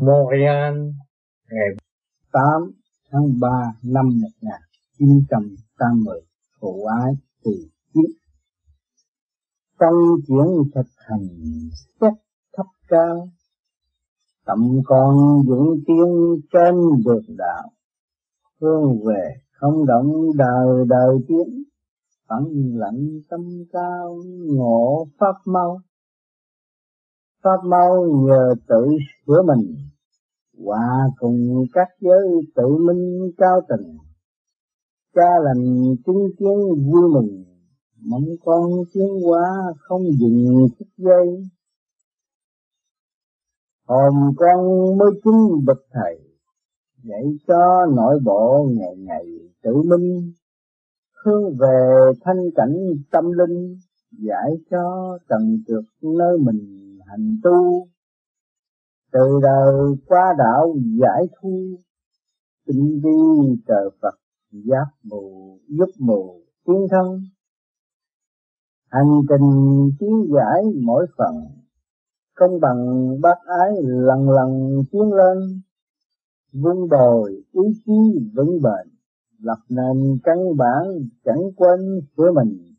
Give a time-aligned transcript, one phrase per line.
[0.00, 0.74] Montreal
[1.50, 1.68] ngày
[2.32, 2.42] 8
[3.10, 3.48] tháng 3
[3.82, 6.20] năm 1980
[6.60, 7.12] phụ ái
[7.44, 7.50] từ
[7.94, 8.10] kiếp
[9.80, 9.94] trong
[10.26, 11.28] chuyển thực hành
[12.00, 12.12] xét
[12.56, 13.28] thấp cao
[14.50, 15.16] tâm con
[15.46, 16.06] dũng tiến
[16.52, 16.74] trên
[17.04, 17.70] được đạo,
[18.60, 21.62] hướng về không động đời đời tiến,
[22.28, 23.40] phẳng lạnh tâm
[23.72, 25.80] cao ngộ pháp mau.
[27.42, 28.86] Pháp mau nhờ tự
[29.26, 29.76] sửa mình
[30.64, 33.96] hòa cùng các giới tự minh cao tầng
[35.14, 36.58] cha lành chứng kiến
[36.92, 37.44] vui mừng,
[38.00, 41.42] mong con tiến hóa không dừng phút giây.
[43.88, 44.58] Hồn con
[44.98, 46.20] mới chứng bậc thầy,
[47.02, 49.24] dạy cho nội bộ ngày ngày
[49.62, 50.32] tự minh.
[51.24, 52.76] Hướng về thanh cảnh
[53.10, 53.76] tâm linh,
[54.10, 57.88] giải cho trần trượt nơi mình hành tu
[59.12, 59.74] từ đời
[60.06, 61.78] qua đạo giải thu,
[62.66, 64.14] tinh vi trời Phật
[64.50, 67.20] giác mù, giúp mù, tiến thân.
[68.90, 71.34] Hành trình tiến giải mỗi phần,
[72.34, 75.60] công bằng bác ái lần lần tiến lên.
[76.52, 78.94] Vun bồi ý chí vững bền,
[79.38, 80.82] lập nền căn bản
[81.24, 81.80] chẳng quên
[82.16, 82.74] của mình.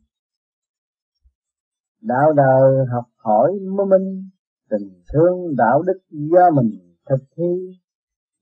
[2.00, 4.28] Đạo đời học hỏi mới minh
[4.72, 6.70] tình thương đạo đức do mình
[7.08, 7.78] thực thi,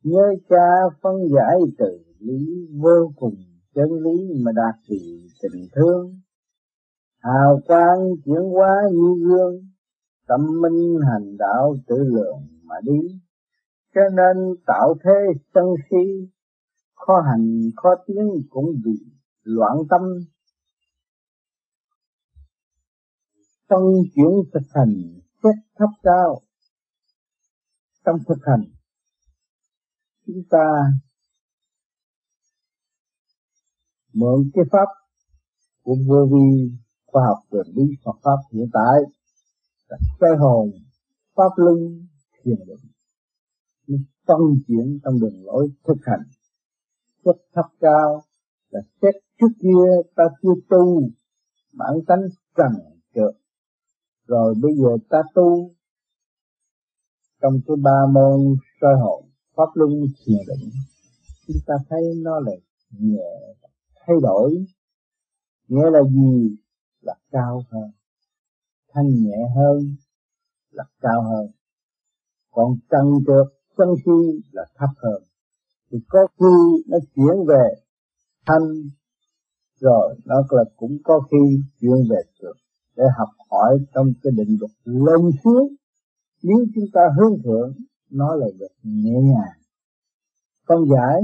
[0.03, 0.67] nhớ cha
[1.03, 3.35] phân giải từ lý vô cùng
[3.75, 6.21] chân lý mà đạt vị tình thương.
[7.19, 9.55] Hào quang chuyển hóa như gương,
[10.27, 13.21] tâm minh hành đạo tự lượng mà đi.
[13.95, 16.31] Cho nên tạo thế sân si,
[16.95, 18.93] khó hành khó tiến cũng bị
[19.43, 20.01] loạn tâm.
[23.69, 23.85] Trong
[24.15, 26.41] chuyển thực hành xét thấp cao.
[28.05, 28.65] Trong thực hành,
[30.27, 30.67] chúng ta
[34.13, 34.89] mượn cái pháp
[35.83, 36.77] của vô vi
[37.07, 39.01] khoa học về lý Phật pháp hiện tại
[39.89, 40.71] là cái hồn
[41.37, 42.07] pháp luân
[42.45, 42.91] thiền định.
[43.87, 46.23] Nó phân chuyển trong đường lối thực hành.
[47.25, 48.23] Xét thấp cao
[48.71, 51.03] là xét trước kia ta chưa tu,
[51.73, 52.23] bản tánh
[52.57, 52.73] trần
[53.15, 53.41] trượt
[54.31, 55.71] rồi bây giờ ta tu
[57.43, 59.25] trong cái ba môn soi hồn,
[59.57, 59.91] pháp luân,
[60.25, 60.71] thiền định.
[61.47, 62.53] Chúng ta thấy nó là
[62.91, 63.33] nhẹ,
[63.95, 64.65] thay đổi.
[65.69, 66.57] Nghĩa là gì?
[67.01, 67.91] Là cao hơn.
[68.93, 69.97] Thanh nhẹ hơn
[70.71, 71.51] là cao hơn.
[72.51, 73.47] Còn trần trượt
[73.79, 75.23] sân si là thấp hơn.
[75.91, 77.69] Thì có khi nó chuyển về
[78.47, 78.69] thanh,
[79.81, 82.57] rồi nó là cũng có khi chuyển về trượt
[83.01, 85.69] để học hỏi trong cái định luật lên xuống.
[86.43, 87.73] Nếu chúng ta hướng thượng,
[88.11, 89.59] nó là được nhẹ nhàng.
[90.67, 91.23] Con giải,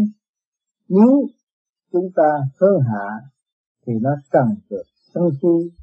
[0.89, 1.27] nếu
[1.93, 2.29] chúng ta
[2.61, 3.09] hướng hạ,
[3.87, 5.77] thì nó trần trượt sân si.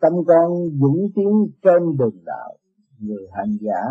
[0.00, 2.56] Tâm con dũng tiến trên đường đạo.
[2.98, 3.82] Người hành giả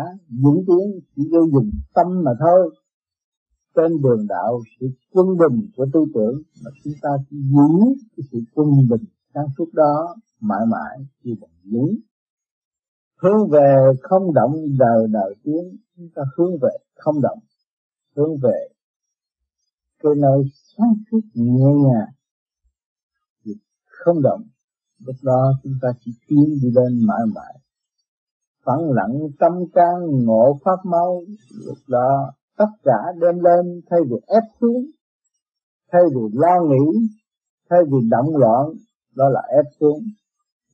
[0.42, 2.74] dũng tiến chỉ vô dùng tâm mà thôi.
[3.76, 8.24] Trên đường đạo, sự quân bình của tư tưởng mà chúng ta chỉ giữ cái
[8.32, 12.00] sự quân bình sáng suốt đó, mãi mãi như bằng núi
[13.22, 17.38] hướng về không động đời đời tiến chúng ta hướng về không động,
[18.16, 18.68] hướng về
[20.02, 20.42] cái nơi
[20.76, 22.12] sáng suốt nhẹ nhàng.
[23.86, 24.42] Không động,
[24.98, 27.58] lúc đó chúng ta chỉ tiến đi lên mãi mãi.
[28.64, 31.22] Phẳng lặng tâm can, ngộ pháp mau,
[31.66, 34.86] lúc đó tất cả đem lên thay vì ép xuống,
[35.92, 37.08] thay vì lo nghĩ,
[37.70, 38.66] thay vì động loạn
[39.18, 40.02] đó là ép xuống.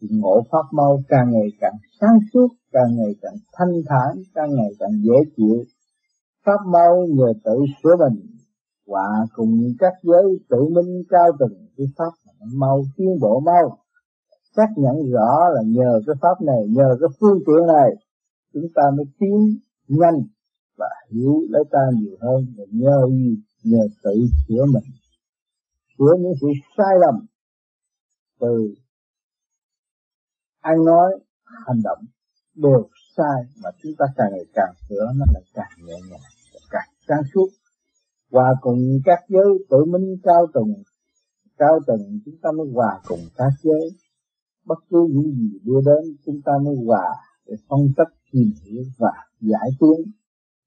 [0.01, 4.55] Thì ngộ pháp mau càng ngày càng sáng suốt, càng ngày càng thanh thản, càng
[4.55, 5.65] ngày càng dễ chịu.
[6.47, 8.27] Pháp mau nhờ tự sửa mình.
[8.89, 12.13] Hòa cùng các giới tự minh cao tầng cái pháp
[12.55, 13.79] mau, tiến bộ mau.
[14.57, 17.91] Xác nhận rõ là nhờ cái pháp này, nhờ cái phương tiện này,
[18.55, 19.59] chúng ta mới tiến
[19.89, 20.23] nhanh
[20.79, 22.47] và hiểu lấy ta nhiều hơn.
[22.57, 23.37] Và nhờ gì?
[23.65, 24.15] Nhờ tự
[24.49, 24.85] sửa mình.
[25.99, 27.27] Sửa những sự sai lầm
[28.41, 28.75] từ
[30.61, 31.11] ăn nói,
[31.67, 31.99] hành động
[32.55, 36.21] đều sai mà chúng ta càng ngày càng sửa, nó lại càng nhẹ nhàng,
[36.71, 37.49] càng sáng suốt.
[38.31, 40.75] Và cùng các giới tự minh cao tầng
[41.59, 43.91] cao tầng chúng ta mới hòa cùng các giới.
[44.65, 47.15] Bất cứ những gì đưa đến, chúng ta mới hòa
[47.47, 50.13] để phân tích, tìm hiểu và giải tiến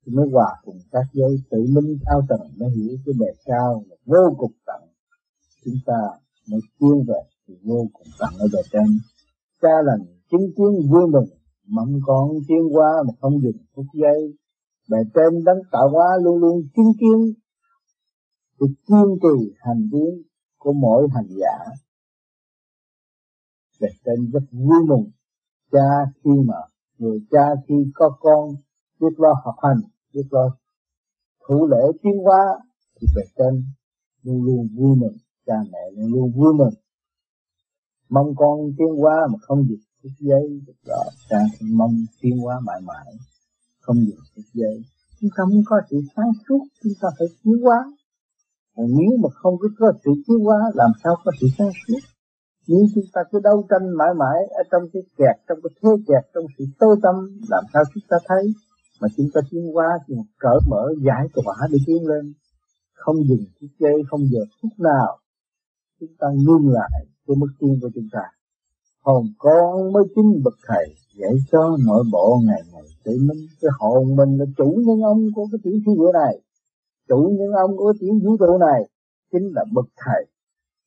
[0.06, 3.84] thì mới hòa cùng các giới tự minh cao tầng, mới hiểu cái bề cao
[3.90, 4.82] là vô cùng tận.
[5.66, 6.00] Chúng ta
[6.50, 9.00] mới tiến về thì vô cùng tận ở bề trên
[9.62, 11.30] cha lành chứng kiến vui mừng,
[11.68, 14.34] mong con tiến qua mà không dừng phút giây.
[14.90, 17.34] Bề trên đấng tạo hóa luôn luôn chứng kiến
[18.60, 20.24] sự kiên trì hành tiến
[20.58, 21.58] của mỗi hành giả.
[23.82, 25.12] Bề trên rất vui mừng,
[25.72, 25.90] cha
[26.24, 26.56] khi mà,
[26.98, 28.50] người cha khi có con,
[29.00, 29.82] biết lo học hành,
[30.14, 30.58] biết lo
[31.48, 32.60] thủ lễ tiến hóa,
[33.02, 33.64] thì bề trên
[34.24, 36.74] luôn luôn vui mừng, cha mẹ luôn luôn vui mừng
[38.10, 42.60] mong con tiến hóa mà không dịch phút giây được đó cha mong tiến hóa
[42.66, 43.14] mãi mãi
[43.80, 44.84] không dịch phút giây
[45.22, 47.80] chúng ta muốn có sự sáng suốt chúng ta phải tiến hóa.
[48.76, 52.02] Còn nếu mà không có, có sự tiến hóa làm sao có sự sáng suốt?
[52.68, 55.90] Nếu chúng ta cứ đấu tranh mãi mãi ở trong cái kẹt trong cái thế
[56.08, 57.16] kẹt trong sự tối tâm
[57.50, 58.44] làm sao chúng ta thấy?
[59.02, 62.34] Mà chúng ta tiến hóa thì cởi mở giải tỏa để tiến lên.
[62.94, 65.18] Không dừng phút giây không giờ phút nào.
[66.00, 68.24] Chúng ta ngưng lại cái mức tiên của chúng ta.
[69.04, 70.86] Hồn con mới chính bậc thầy,
[71.20, 75.28] dạy cho nội bộ ngày ngày tự minh, cái hồn mình là chủ nhân ông
[75.36, 76.42] của cái tiểu thiên địa này
[77.08, 78.82] chủ nhân ông của tiểu vũ trụ này,
[79.32, 80.26] chính là bậc thầy.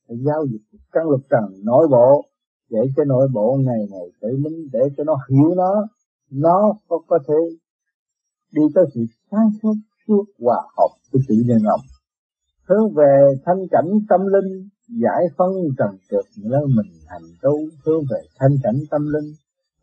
[0.08, 2.24] Để giao dịch căn lực trần nội bộ,
[2.70, 5.86] để cho nội bộ ngày ngày tự minh, để cho nó hiểu nó
[6.30, 7.34] nó có có thể
[8.52, 9.00] đi tới sự
[9.30, 9.74] sáng suốt
[10.08, 11.80] suốt hòa hợp với tự nhân ông.
[12.68, 18.02] Hướng về thanh cảnh tâm linh giải phân trần trượt nơi mình hành tu, hướng
[18.10, 19.32] về thanh cảnh tâm linh,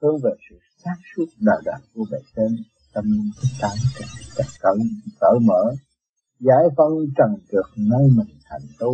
[0.02, 2.56] hướng về sự sáng suốt đời đời của bề trên,
[2.94, 3.70] tâm linh chúng ta
[4.00, 4.78] càng càng
[5.20, 5.64] cởi mở.
[6.40, 8.94] Giải phân trần trượt nơi mình hành tu,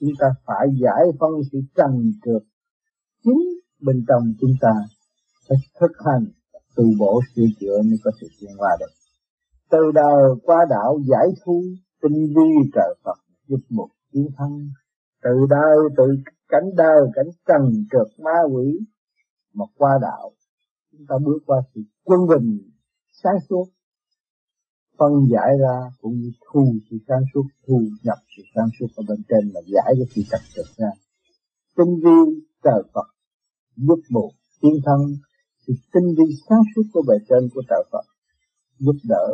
[0.00, 2.42] chúng ta phải giải phân sự trần trượt
[3.24, 3.42] chính
[3.80, 4.72] bên trong chúng ta,
[5.48, 6.26] phải thực hành,
[6.76, 8.92] tu bổ, sửa chữa mới có sự tiến hóa được.
[9.70, 11.62] Từ đời qua đạo giải thu,
[12.02, 13.18] tinh vi trời Phật
[13.48, 14.68] giúp một chiến thắng
[15.22, 16.04] tự đời tự
[16.48, 18.78] cảnh đời, cảnh trần trượt ma quỷ
[19.54, 20.32] mà qua đạo,
[20.92, 22.58] chúng ta bước qua sự quân bình,
[23.22, 23.64] sáng suốt,
[24.98, 29.02] phân giải ra cũng như thu sự sáng suốt, thu nhập sự sáng suốt ở
[29.08, 30.90] bên trên mà giải cái sự trật trực ra.
[31.76, 33.08] Tinh vi trời Phật,
[33.76, 34.30] giúp một
[34.60, 35.00] tiên thân,
[35.66, 38.04] sự tinh vi sáng suốt của bề trên của trời Phật,
[38.78, 39.28] giúp đỡ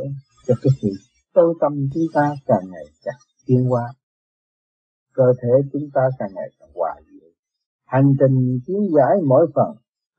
[0.47, 0.89] cho cái sự
[1.35, 3.83] tối tâm chúng ta càng ngày càng tiến hóa
[5.19, 7.31] cơ thể chúng ta càng ngày càng hòa diệu.
[7.85, 9.71] Hành trình tiến giải mỗi phần,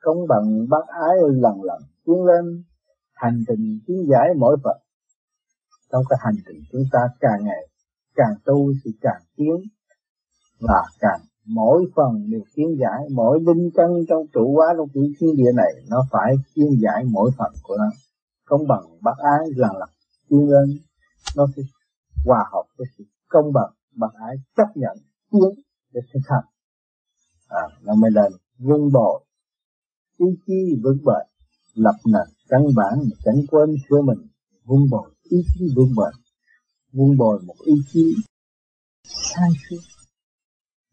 [0.01, 2.63] công bằng, bác ái lần lần tiến lên.
[3.13, 4.77] Hành trình tiến giải mỗi phần,
[5.91, 7.67] trong cái hành trình chúng ta càng ngày
[8.15, 9.55] càng tu thì càng tiến.
[10.59, 15.03] Và càng mỗi phần đều tiến giải, mỗi linh căn trong trụ hóa trong tiểu
[15.19, 17.89] thiên địa này, nó phải tiến giải mỗi phần của nó.
[18.45, 19.89] Công bằng, bác ái lần lần
[20.29, 20.79] tiến lên,
[21.37, 21.61] nó sẽ
[22.25, 24.97] hòa hợp với sự công bằng bạn ái chấp nhận
[25.31, 25.63] tiến
[25.93, 26.45] để thực hành.
[27.47, 29.23] À, nó mới lên vun bồi
[30.17, 31.25] ý chí vững bền
[31.73, 34.27] lập nền căn bản mà chẳng quên sửa mình
[34.63, 36.13] vun bồi ý chí vững bền.
[36.91, 38.15] Vun bồi một ý chí
[39.03, 39.83] sai suốt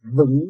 [0.02, 0.44] vững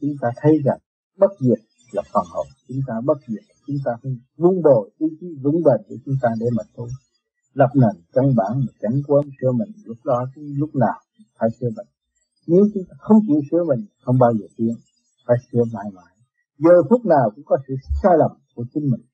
[0.00, 0.78] chúng ta thấy rằng
[1.18, 1.58] bất diệt
[1.92, 5.62] là phần hồn chúng ta bất diệt chúng ta phải vun bồi ý chí vững
[5.64, 6.88] bền để chúng ta để mà tu
[7.54, 11.00] lập nền căn bản mà chẳng quên sửa mình lúc đó lúc nào
[11.38, 11.86] phải sửa mình
[12.50, 14.74] nếu chúng ta không chịu sửa mình, không bao giờ tiến
[15.26, 16.12] phải sửa mãi mãi.
[16.58, 19.04] Giờ phút nào cũng có sự sai lầm của chính mình.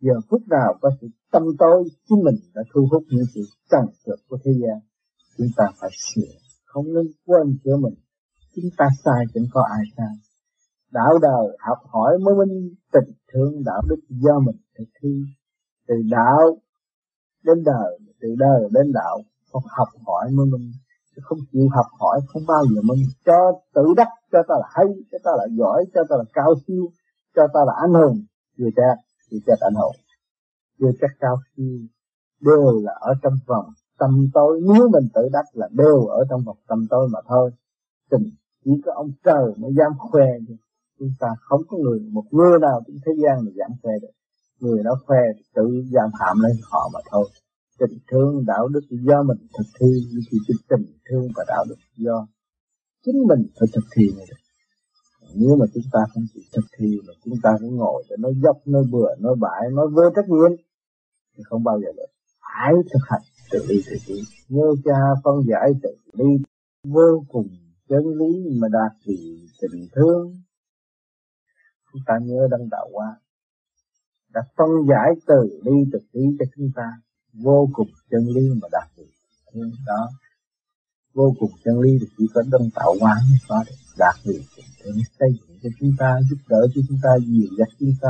[0.00, 3.84] Giờ phút nào có sự tâm tối chính mình đã thu hút những sự trần
[4.06, 4.78] trượt của thế gian.
[5.38, 6.32] Chúng ta phải sửa,
[6.64, 7.94] không nên quên sửa mình.
[8.54, 10.14] Chúng ta sai chẳng có ai sai.
[10.92, 15.22] Đạo đời học hỏi mới minh tình thương đạo đức do mình thực thi.
[15.88, 16.58] Từ đạo
[17.44, 19.22] đến đời, từ đời đến đạo
[19.52, 20.72] không học hỏi mới minh
[21.22, 24.86] không chịu học hỏi không bao giờ mình cho tự đắc cho ta là hay
[25.12, 26.84] cho ta là giỏi cho ta là cao siêu
[27.34, 28.24] cho ta là anh hùng.
[28.56, 28.88] Người ta,
[29.30, 29.96] người ta anh hùng.
[30.78, 31.78] Người ta cao siêu.
[32.40, 33.66] Đều là ở trong vòng
[33.98, 34.60] tâm tối.
[34.74, 37.50] Nếu mình tự đắc là đều ở trong vòng tâm tối mà thôi.
[38.10, 38.30] Tình
[38.64, 40.54] chỉ có ông trời mới dám khoe chứ
[40.98, 44.14] chúng ta không có người một người nào trên thế gian mà dám khoe được.
[44.60, 45.18] Người đó khoe
[45.54, 47.28] tự giam phạm lên họ mà thôi
[47.78, 49.90] tình thương đạo đức do mình thực thi
[50.30, 52.26] thì cái tình thương và đạo đức do
[53.04, 54.42] chính mình phải thực thi này được.
[55.34, 58.32] Nếu mà chúng ta không chịu thực thi mà chúng ta cứ ngồi để nói
[58.42, 60.52] dốc nói bừa nói bãi nói vơ trách nhiệm
[61.36, 62.10] thì không bao giờ được.
[62.40, 66.44] Hãy thực hành tự đi tự tiến nhớ cha phân giải tự đi
[66.84, 67.48] vô cùng
[67.88, 69.14] chân lý mà đạt thì
[69.60, 70.34] tình thương.
[71.92, 73.16] Chúng ta nhớ đăng đạo qua
[74.34, 76.88] đã phân giải từ đi từ đi cho chúng ta
[77.42, 79.06] vô cùng chân lý mà đạt được.
[79.52, 80.08] Nhưng đó,
[81.14, 84.40] vô cùng chân lý thì chỉ có đông tạo hóa mới có được đạt được.
[84.84, 88.08] Để xây dựng cho chúng ta, giúp đỡ cho chúng ta, dìu dắt chúng ta.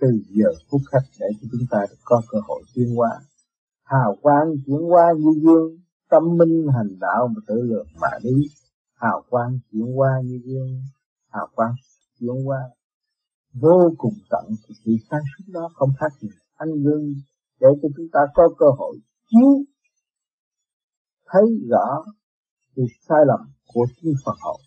[0.00, 3.20] Từ giờ phút khắc để cho chúng ta được có cơ hội tiến hóa.
[3.84, 5.78] Hào quang chuyển hóa như dương,
[6.10, 8.46] tâm minh hành đạo mà tự lượng mà đi.
[8.94, 10.82] Hào quang chuyển hóa như dương,
[11.32, 11.74] hào quang
[12.20, 12.58] chuyển hóa.
[13.52, 17.04] Vô cùng tận thì sự sáng suốt đó, không khác gì anh gương
[17.60, 18.96] để cho chúng ta có cơ hội
[19.30, 19.52] chiếu,
[21.30, 22.04] thấy rõ
[22.76, 23.40] sự sai lầm
[23.74, 24.58] của chính Phật hậu.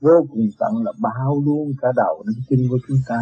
[0.00, 3.20] Vô cùng tận là bao luôn cả đầu đến chân của chúng ta.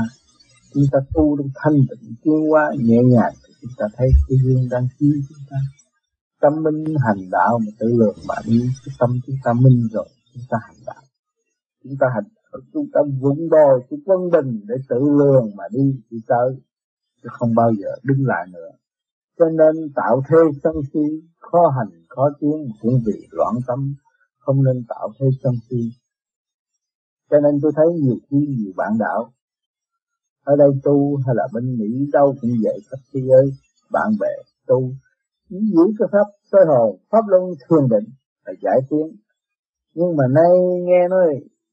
[0.75, 4.39] Chúng ta tu trong thanh tịnh, tiến hóa, nhẹ nhàng thì chúng ta thấy cái
[4.45, 5.57] gương đang chiếu chúng ta.
[6.41, 10.09] Tâm minh hành đạo mà tự lượng mà đi, cái tâm chúng ta minh rồi,
[10.35, 11.03] chúng ta hành đạo.
[11.85, 12.25] Chúng ta hành
[12.73, 16.49] chúng ta vững đòi cái quân bình để tự lường mà đi đi tới
[17.25, 18.71] chứ không bao giờ đứng lại nữa.
[19.39, 21.01] Cho nên tạo thế sân si
[21.41, 23.95] khó hành khó tiến cũng vì loạn tâm
[24.39, 25.91] không nên tạo thế sân si.
[27.31, 29.33] Cho nên tôi thấy nhiều khi nhiều bạn đạo
[30.45, 33.51] ở đây tu hay là bên Mỹ đâu cũng vậy các thế ơi,
[33.93, 34.29] bạn bè
[34.67, 34.93] tu
[35.51, 38.05] giữ cái pháp soi hồn pháp luân thường định
[38.45, 39.17] là giải tiến.
[39.95, 40.53] Nhưng mà nay
[40.87, 41.27] nghe nói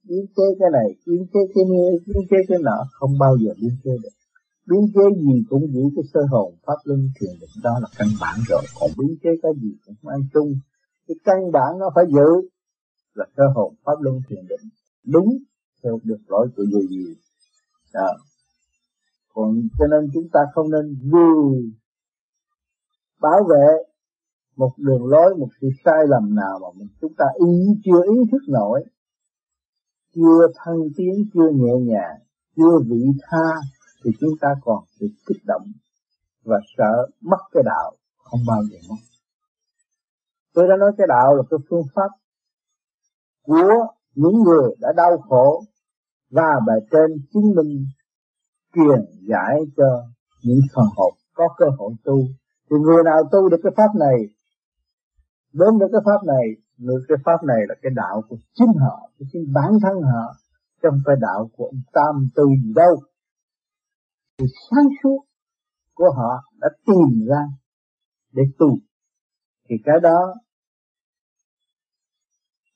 [0.03, 3.51] biến chế cái này biến chế cái kia biến chế cái nọ không bao giờ
[3.61, 4.20] biến chế được
[4.67, 8.07] biến chế gì cũng giữ cái sơ hồn, pháp luân thiền định, đó là căn
[8.21, 8.61] bản rồi.
[8.79, 10.53] Còn biến chế cái gì cũng ăn chung,
[11.07, 12.49] cái căn bản nó phải giữ
[13.13, 14.69] là sơ hồn, pháp luân thiền định.
[15.05, 15.37] Đúng
[15.83, 17.05] theo được lỗi của người gì.
[17.93, 18.09] Đó.
[19.33, 21.71] Còn cho nên chúng ta không nên vì
[23.21, 23.67] bảo vệ
[24.55, 27.47] một đường lối, một sự sai lầm nào mà mình, chúng ta ý
[27.85, 28.83] chưa ý thức nổi,
[30.15, 32.19] chưa thân tiến, chưa nhẹ nhàng,
[32.55, 33.47] chưa vị tha
[34.03, 35.65] thì chúng ta còn bị kích động
[36.43, 38.95] và sợ mất cái đạo không bao giờ mất.
[40.53, 42.09] Tôi đã nói cái đạo là cái phương pháp
[43.41, 45.63] của những người đã đau khổ
[46.31, 47.85] và bài trên chứng minh
[48.75, 50.07] truyền giải cho
[50.43, 52.17] những phần hồn có cơ hội tu.
[52.69, 54.17] Thì người nào tu được cái pháp này,
[55.53, 56.45] đến được cái pháp này,
[56.77, 60.35] người cái pháp này là cái đạo của chính họ của chính bản thân họ
[60.83, 62.95] trong cái đạo của ông tam từ gì đâu
[64.41, 65.25] sự sáng suốt
[65.93, 67.41] của họ đã tìm ra
[68.31, 68.77] để tu.
[69.69, 70.35] Thì cái đó,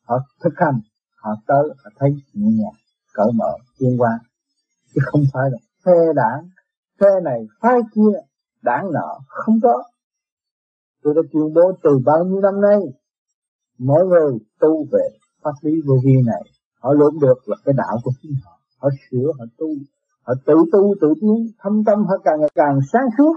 [0.01, 0.79] họ thực hành,
[1.15, 2.81] họ tới, họ thấy nhẹ nhàng,
[3.13, 4.19] cởi mở tiên qua
[4.95, 6.49] chứ không phải là phe đảng
[6.99, 8.19] phe này phái kia,
[8.61, 9.83] đảng nọ, không có.
[11.03, 12.79] Tôi đã tuyên bố từ bao nhiêu năm nay,
[13.77, 15.09] mỗi người tu về
[15.43, 16.41] pháp lý vô vi này,
[16.79, 18.59] họ lượm được là cái đạo của chính họ.
[18.77, 19.67] Họ sửa, họ tu
[20.27, 23.35] họ tự tu, tự tiến, thâm tâm, họ càng ngày càng sáng suốt.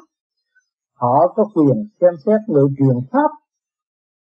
[0.95, 3.31] Họ có quyền xem xét người truyền pháp,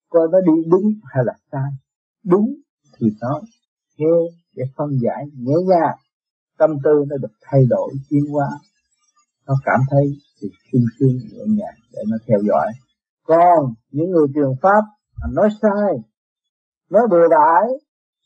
[0.09, 1.71] coi nó đi đúng hay là sai.
[2.25, 2.45] Đúng
[3.00, 3.41] thì nó
[3.97, 4.17] nghe
[4.55, 5.97] để phân giải nhẹ nhàng.
[6.57, 8.47] Tâm tư nó được thay đổi, tiến hóa.
[9.47, 10.05] Nó cảm thấy
[10.41, 12.71] thì sung sướng, nhẹ nhàng để nó theo dõi.
[13.24, 14.81] Còn những người truyền pháp
[15.31, 15.93] nói sai,
[16.91, 17.69] nói bừa bãi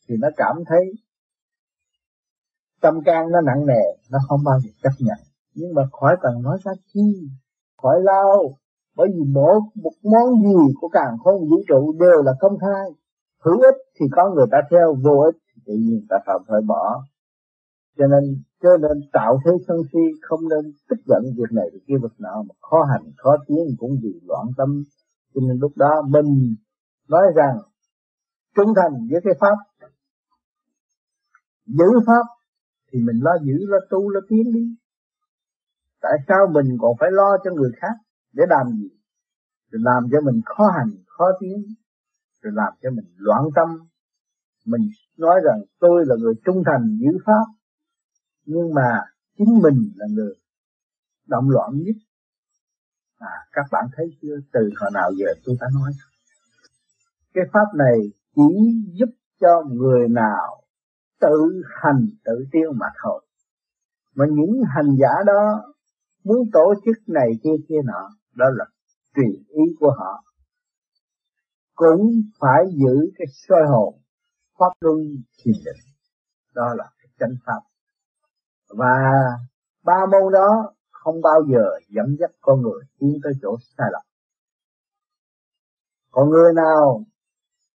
[0.08, 0.92] thì nó cảm thấy
[2.82, 5.18] tâm can nó nặng nề, nó không bao giờ chấp nhận.
[5.54, 7.30] Nhưng mà khỏi cần nói ra chi,
[7.82, 8.58] khỏi lao,
[8.96, 12.86] bởi vì mỗi một món gì của càng không vũ trụ đều là công khai.
[13.44, 16.62] Hữu ích thì có người ta theo, vô ích thì tự nhiên ta phải phải
[16.68, 17.04] bỏ.
[17.98, 21.80] Cho nên cho nên tạo thế sân si, không nên tức giận việc này việc
[21.88, 24.84] kia việc nọ, mà khó hành, khó tiến cũng vì loạn tâm.
[25.34, 26.56] Cho nên lúc đó mình
[27.10, 27.58] nói rằng,
[28.56, 29.56] trung thành với cái pháp,
[31.66, 32.24] giữ pháp
[32.92, 34.76] thì mình lo giữ, lo tu, lo tiến đi.
[36.02, 37.96] Tại sao mình còn phải lo cho người khác
[38.34, 38.90] để làm gì?
[39.72, 41.64] Rồi làm cho mình khó hành, khó tiến.
[42.42, 43.70] Rồi làm cho mình loạn tâm.
[44.66, 44.82] Mình
[45.18, 47.46] nói rằng tôi là người trung thành giữ pháp,
[48.46, 49.02] nhưng mà
[49.38, 50.34] chính mình là người
[51.28, 51.96] động loạn nhất.
[53.18, 54.36] À các bạn thấy chưa?
[54.54, 55.92] Từ hồi nào giờ tôi đã nói.
[57.34, 57.98] Cái pháp này
[58.36, 58.42] chỉ
[58.94, 60.61] giúp cho người nào
[61.22, 63.26] tự hành tự tiêu mà thôi.
[64.16, 65.74] Mà những hành giả đó
[66.24, 68.66] muốn tổ chức này kia kia nọ, đó là
[69.16, 70.24] tùy ý của họ.
[71.76, 72.02] Cũng
[72.40, 73.96] phải giữ cái soi hồn,
[74.60, 74.98] pháp luân
[75.44, 75.84] thiền định.
[76.56, 77.62] Đó là cái chánh pháp.
[78.70, 78.96] Và
[79.84, 84.02] ba môn đó không bao giờ dẫn dắt con người tiến tới chỗ sai lầm.
[86.12, 87.04] Còn người nào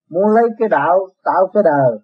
[0.09, 1.99] muốn lấy cái đạo, tạo cái đời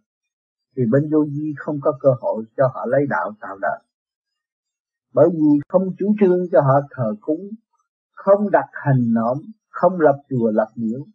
[0.75, 3.79] thì bên vô vi không có cơ hội cho họ lấy đạo tạo đời.
[5.13, 7.49] Bởi vì không chủ trương cho họ thờ cúng,
[8.11, 9.37] không đặt hành nộm
[9.69, 11.05] không lập chùa lập miếu.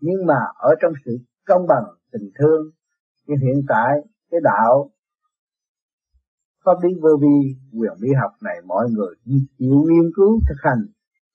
[0.00, 2.70] Nhưng mà ở trong sự công bằng, tình thương
[3.26, 3.98] nhưng hiện tại
[4.30, 4.90] cái đạo
[6.64, 9.14] pháp lý vô vi quyền lý học này mọi người
[9.58, 10.86] chịu nghiên cứu thực hành,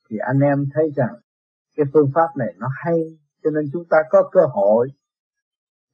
[0.10, 1.16] thì anh em thấy rằng
[1.76, 3.00] cái phương pháp này nó hay.
[3.44, 4.88] Cho nên chúng ta có cơ hội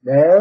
[0.02, 0.38] để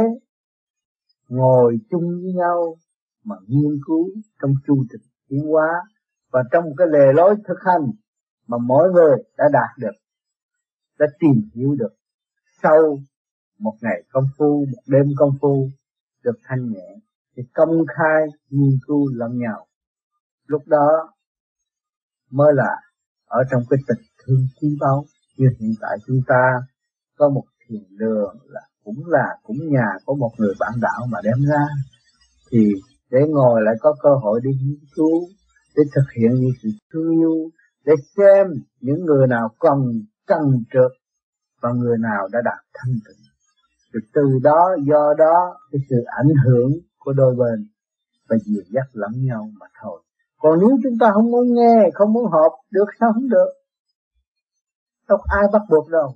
[1.27, 2.77] ngồi chung với nhau
[3.23, 4.09] mà nghiên cứu
[4.41, 5.69] trong chu trình tiến hóa
[6.31, 7.91] và trong cái lề lối thực hành
[8.47, 9.95] mà mỗi người đã đạt được,
[10.99, 11.93] đã tìm hiểu được
[12.63, 12.97] sau
[13.59, 15.69] một ngày công phu, một đêm công phu
[16.23, 16.95] được thanh nhẹ
[17.35, 19.67] thì công khai nghiên cứu lẫn nhau.
[20.45, 21.13] Lúc đó
[22.31, 22.75] mới là
[23.25, 25.05] ở trong cái tình thương quý báu
[25.37, 26.61] như hiện tại chúng ta
[27.15, 31.19] có một thiền đường là cũng là, cũng nhà của một người bạn đạo mà
[31.23, 31.65] đem ra,
[32.51, 32.73] thì
[33.11, 35.21] để ngồi lại có cơ hội đi nghiên cứu,
[35.75, 37.49] để thực hiện những sự thương yêu,
[37.85, 38.47] để xem
[38.81, 39.79] những người nào còn
[40.27, 40.91] trần trượt
[41.61, 43.25] và người nào đã đạt thanh tịnh.
[43.91, 47.67] Rồi từ đó, do đó, cái sự ảnh hưởng của đôi bên
[48.29, 50.01] và dìu dắt lẫn nhau mà thôi.
[50.37, 53.49] Còn nếu chúng ta không muốn nghe, không muốn hợp được sao không được?
[55.09, 56.15] Đâu ai bắt buộc đâu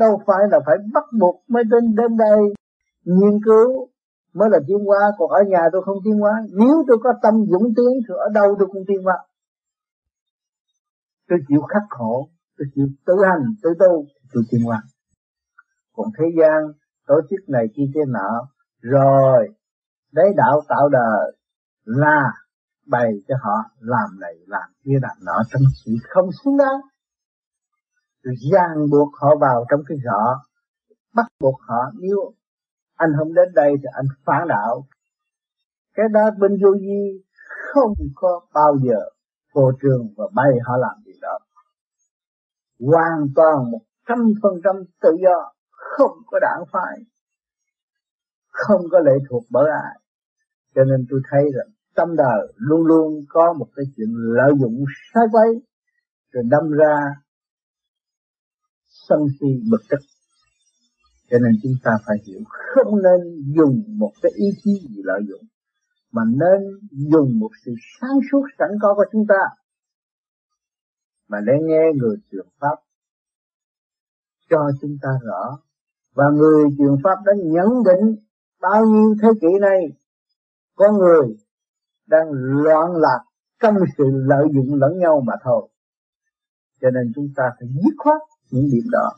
[0.00, 2.40] đâu phải là phải bắt buộc mới đến đến đây
[3.04, 3.88] nghiên cứu
[4.34, 7.34] mới là tiến hóa còn ở nhà tôi không tiến hóa nếu tôi có tâm
[7.50, 9.16] dũng tiến thì ở đâu tôi cũng tiến hóa
[11.30, 12.28] tôi chịu khắc khổ,
[12.58, 14.82] tôi chịu tự hành, tự tu, tôi tiến hóa
[15.92, 16.72] còn thế gian,
[17.06, 18.48] tổ chức này kia kia nọ,
[18.80, 19.48] rồi
[20.12, 21.36] đấy đạo tạo đời
[21.84, 22.32] là
[22.86, 26.80] bày cho họ làm này, làm kia, làm nọ, trong sự không xứng đáng
[28.22, 28.34] rồi
[28.90, 30.42] buộc họ vào trong cái rõ
[31.14, 32.32] bắt buộc họ, nếu
[32.96, 34.86] anh không đến đây thì anh phản đạo.
[35.94, 37.24] Cái đó bên vô vi
[37.72, 39.00] không có bao giờ
[39.54, 41.38] vô trường và bay họ làm gì đó.
[42.80, 46.98] Hoàn toàn một trăm phần trăm tự do, không có đảng phái,
[48.48, 50.00] không có lệ thuộc bởi ai.
[50.74, 54.84] Cho nên tôi thấy rằng tâm đời luôn luôn có một cái chuyện lợi dụng
[55.14, 55.62] sai quấy,
[56.32, 57.14] rồi đâm ra
[59.10, 60.00] sân si bực tức.
[61.30, 63.20] Cho nên chúng ta phải hiểu không nên
[63.56, 65.42] dùng một cái ý chí gì lợi dụng,
[66.12, 69.42] mà nên dùng một sự sáng suốt sẵn có của chúng ta.
[71.28, 72.76] Mà để nghe người truyền pháp
[74.50, 75.58] cho chúng ta rõ,
[76.14, 78.16] và người truyền pháp đã nhận định
[78.60, 79.78] bao nhiêu thế kỷ nay,
[80.74, 81.36] có người
[82.06, 83.20] đang loạn lạc
[83.62, 85.69] trong sự lợi dụng lẫn nhau mà thôi
[86.80, 89.12] cho nên chúng ta phải dứt khoát những điểm đó.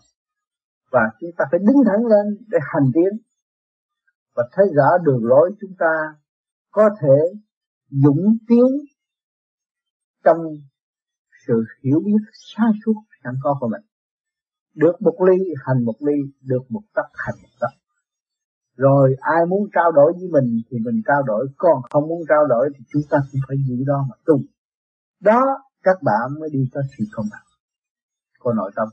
[0.91, 3.19] Và chúng ta phải đứng thẳng lên để hành tiến.
[4.37, 6.15] Và thấy rõ đường lối chúng ta
[6.71, 7.41] có thể
[7.91, 8.67] dũng tiến
[10.25, 10.39] trong
[11.47, 12.95] sự hiểu biết xa suốt
[13.25, 13.83] sẵn có của mình.
[14.75, 17.71] Được một ly hành một ly, được một tấc hành một tấc.
[18.77, 21.47] Rồi ai muốn trao đổi với mình thì mình trao đổi.
[21.57, 24.41] Còn không muốn trao đổi thì chúng ta cũng phải giữ đó mà tu.
[25.21, 25.43] Đó,
[25.83, 27.52] các bạn mới đi tới sự công bằng
[28.43, 28.89] của nội tâm.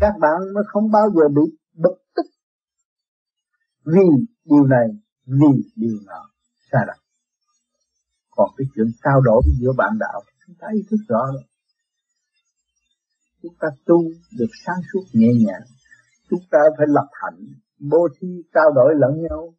[0.00, 2.26] Các bạn mới không bao giờ bị bực tức
[3.86, 4.08] vì
[4.44, 4.88] điều này,
[5.26, 6.30] vì điều nọ.
[6.72, 6.96] Sai lầm.
[8.30, 11.42] Còn cái chuyện trao đổi giữa bạn đạo, chúng ta ý thức rõ rồi.
[13.42, 14.02] Chúng ta tu
[14.38, 15.62] được sáng suốt nhẹ nhàng.
[16.30, 17.38] Chúng ta phải lập hạnh.
[17.90, 19.54] Bố thí trao đổi lẫn nhau.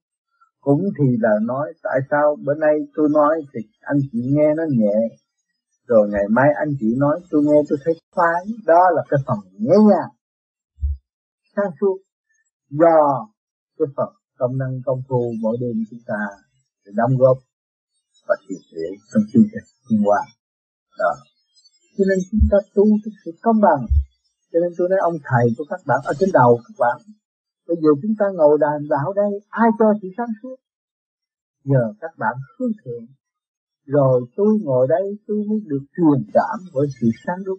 [0.59, 4.63] Cũng thì là nói, tại sao bữa nay tôi nói thì anh chị nghe nó
[4.69, 4.97] nhẹ.
[5.87, 9.39] Rồi ngày mai anh chị nói, tôi nghe tôi thấy phái đó là cái phần
[9.65, 10.11] nhẹ nhàng,
[11.55, 11.97] sáng suốt,
[12.69, 12.97] do
[13.77, 16.21] cái phần công năng công phu mỗi đêm chúng ta
[16.85, 17.37] để đóng góp
[18.27, 20.21] và thiệt luyện trong chương trình thiên hoa
[20.99, 21.11] đó.
[21.97, 23.81] Cho nên chúng ta tu cái sự công bằng.
[24.51, 26.97] Cho nên tôi nói ông thầy của các bạn ở trên đầu các bạn,
[27.67, 30.55] bây giờ chúng ta ngồi đàn đạo đây, ai cho sự sáng suốt?
[31.63, 33.05] Nhờ các bạn hướng thượng
[33.85, 37.57] rồi tôi ngồi đây, tôi mới được truyền cảm với sự sáng suốt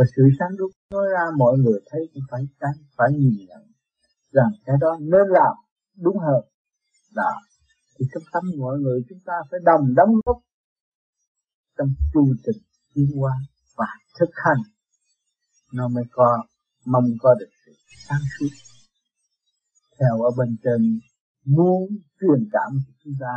[0.00, 3.62] và sự sáng suốt nói ra mọi người thấy cũng phải tránh phải nhìn nhận
[4.32, 5.54] rằng cái đó nên làm
[6.04, 6.42] đúng hơn
[7.14, 7.32] đó
[7.98, 10.38] thì trong tâm mọi người chúng ta phải đồng đóng góp
[11.78, 12.62] trong chu trình
[12.94, 13.32] tiến hóa
[13.76, 13.86] và
[14.18, 14.62] thực hành.
[15.72, 16.44] Nó mới có
[16.86, 17.72] mong có được sự
[18.08, 18.48] sáng suốt
[19.98, 21.00] theo ở bên trên
[21.44, 21.88] muốn
[22.20, 23.34] truyền cảm cho chúng ta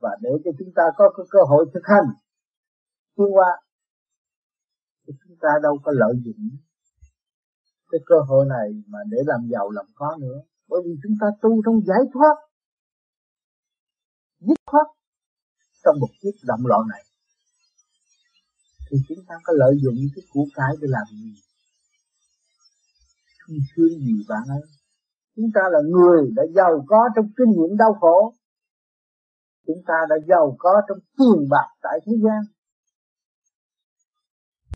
[0.00, 2.08] và để cho chúng ta có, có cơ hội thực hành
[3.16, 3.50] tiến hóa
[5.06, 6.42] thì chúng ta đâu có lợi dụng
[7.90, 10.38] cái cơ hội này mà để làm giàu làm khó nữa.
[10.68, 12.36] Bởi vì chúng ta tu trong giải thoát,
[14.40, 14.86] dứt khoát
[15.84, 17.02] trong một chiếc động loạn này.
[18.90, 21.34] Thì chúng ta có lợi dụng cái của cái để làm gì?
[23.38, 24.62] Không thương gì bạn ấy.
[25.36, 28.34] Chúng ta là người đã giàu có trong kinh nghiệm đau khổ.
[29.66, 32.40] Chúng ta đã giàu có trong tiền bạc tại thế gian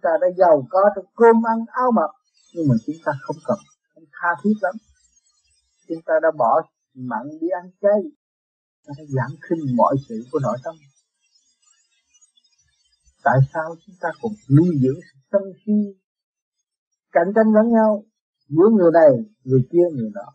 [0.02, 2.10] ta đã giàu có trong cơm ăn, áo mặc,
[2.54, 3.58] nhưng mà chúng ta không cần,
[3.94, 4.74] không tha thiết lắm.
[5.88, 6.62] Chúng ta đã bỏ
[6.94, 8.00] mặn đi ăn chay.
[8.86, 10.74] Ta đã giảm khinh mọi sự của nội tâm.
[13.24, 15.72] Tại sao chúng ta còn nuôi dưỡng sự sân si,
[17.12, 18.04] cạnh tranh lẫn nhau
[18.48, 19.10] giữa người này,
[19.44, 20.32] người kia, người nọ?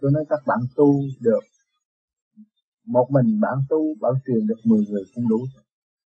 [0.00, 1.40] Tôi nói các bạn tu được
[2.86, 5.65] một mình, bạn tu, bạn truyền được 10 người cũng đủ rồi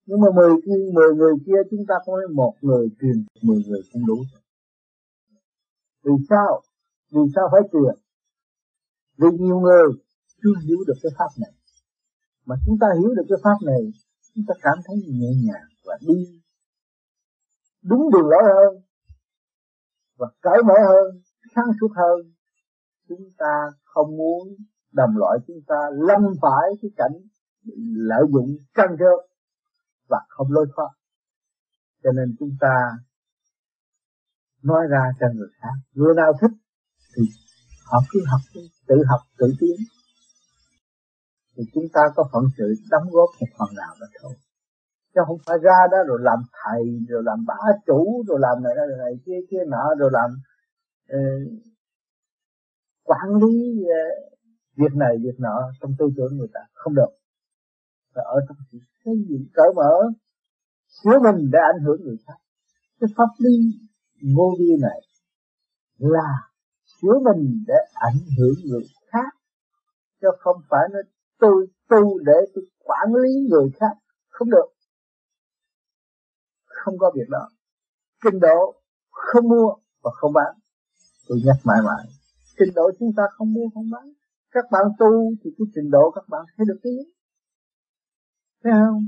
[0.06, 3.82] nhưng mà 10 kia 10 người kia chúng ta có một người truyền 10 người
[3.94, 4.18] không đủ
[6.06, 6.62] vì sao?
[7.12, 7.96] Vì sao phải truyền
[9.18, 9.86] vì nhiều người
[10.44, 11.52] chưa hiểu được cái pháp này.
[12.46, 13.82] Mà chúng ta hiểu được cái pháp này,
[14.36, 16.42] chúng ta cảm thấy nhẹ nhàng và đi.
[17.84, 18.82] Đúng đường lối hơn
[20.18, 21.22] và cởi mở hơn,
[21.56, 22.34] sáng suốt hơn.
[23.10, 24.48] Chúng ta không muốn
[24.92, 27.16] đồng loại chúng ta lâm phải cái cảnh
[28.10, 29.35] lợi dụng căng rớt
[30.10, 30.90] và không lối thoát
[32.06, 32.74] cho nên chúng ta
[34.64, 35.76] nói ra cho người khác.
[35.94, 36.56] Người nào thích
[37.16, 37.24] thì
[37.92, 38.42] họ cứ học
[38.88, 39.78] tự học tự tiến.
[41.56, 44.34] Thì chúng ta có phận sự đóng góp một phần nào đó thôi.
[45.16, 48.74] Chứ không phải ra đó rồi làm thầy rồi làm bá chủ rồi làm này
[48.78, 50.30] này, này kia kia nọ rồi làm
[51.14, 51.52] uh,
[53.04, 54.34] quản lý uh,
[54.76, 55.72] việc này việc nọ.
[55.82, 57.12] Trong tư tưởng người ta không được
[58.16, 59.94] và ở trong sự xây dựng cởi mở
[61.04, 62.38] của mình để ảnh hưởng người khác.
[63.00, 63.56] Cái pháp lý
[64.36, 65.02] vô vi này
[65.98, 66.30] là
[67.02, 69.34] sửa mình để ảnh hưởng người khác,
[70.22, 71.00] chứ không phải nó
[71.40, 73.98] tôi tu để tôi quản lý người khác.
[74.30, 74.68] Không được.
[76.66, 77.50] Không có việc đó.
[78.24, 78.76] Trình độ
[79.12, 79.74] không mua
[80.04, 80.56] và không bán.
[81.28, 82.06] Tôi nhắc mãi mãi.
[82.60, 84.14] Trình độ chúng ta không mua không bán.
[84.52, 87.15] Các bạn tu thì cái trình độ các bạn sẽ được tiến
[88.66, 89.02] thấy không?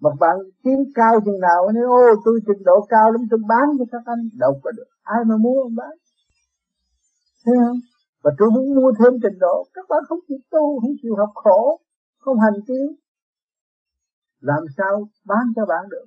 [0.00, 3.66] Mà bạn kiếm cao chừng nào nói, ô, tôi trình độ cao lắm, tôi bán
[3.78, 4.22] cho các anh.
[4.38, 4.88] Đâu có được.
[5.02, 5.94] Ai mà muốn ông bán?
[7.44, 7.78] Thấy không?
[8.22, 9.56] Và tôi muốn mua thêm trình độ.
[9.74, 11.80] Các bạn không chịu tu, không chịu học khổ,
[12.18, 12.86] không hành tiến
[14.40, 16.06] làm sao bán cho bạn được?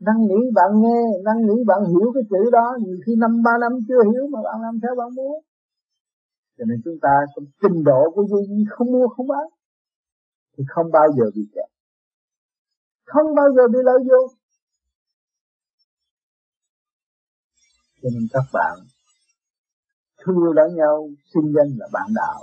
[0.00, 2.76] Năng nghĩ bạn nghe, năng nghĩ bạn hiểu cái chữ đó.
[2.84, 5.34] Nhiều khi năm, ba năm chưa hiểu mà bạn làm sao bạn mua?
[6.58, 7.12] Cho nên chúng ta
[7.62, 9.46] trình độ của duy không mua, không bán.
[10.56, 11.77] Thì không bao giờ bị kẹt
[13.12, 14.28] không bao giờ bị lợi dụng.
[18.02, 18.76] Cho nên các bạn
[20.18, 22.40] thương yêu lẫn nhau sinh danh là bạn đạo.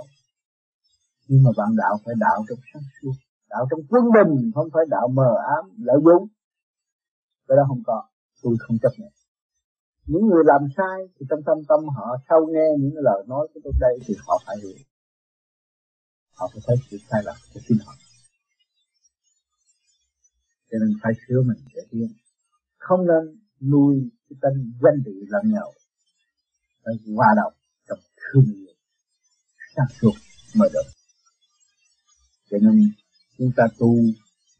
[1.28, 3.16] Nhưng mà bạn đạo phải đạo trong sáng suốt,
[3.48, 6.28] đạo trong quân bình, không phải đạo mờ ám, lợi dụng.
[7.48, 8.02] Cái đó không có,
[8.42, 9.12] tôi không chấp nhận.
[10.06, 13.60] Những người làm sai thì trong tâm tâm họ sau nghe những lời nói của
[13.64, 14.78] tôi đây thì họ phải hiểu.
[16.34, 17.92] Họ phải thấy sự sai lầm của chính họ
[20.70, 22.08] cho nên phải sửa mình để tiến
[22.86, 23.24] không nên
[23.70, 25.72] nuôi cái tên danh vị lẫn nhau.
[26.84, 27.52] Phải hòa đồng
[27.88, 28.74] trong thương yêu.
[29.76, 30.12] Sáng suốt
[30.56, 30.88] mới được.
[32.50, 32.92] Cho nên
[33.38, 33.96] chúng ta tu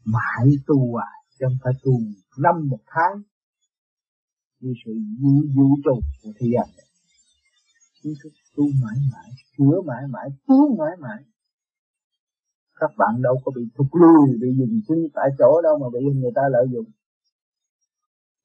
[0.05, 1.91] mãi tu à, chứ không phải tu
[2.37, 3.21] năm một tháng.
[4.59, 4.91] Như sự
[5.21, 6.69] vũ vũ trụ của thế gian.
[6.77, 6.87] Này
[8.03, 11.23] chúng ta tu mãi mãi sửa mãi mãi tu mãi mãi
[12.79, 15.99] các bạn đâu có bị thụt lùi bị dừng chân tại chỗ đâu mà bị
[16.21, 16.85] người ta lợi dụng.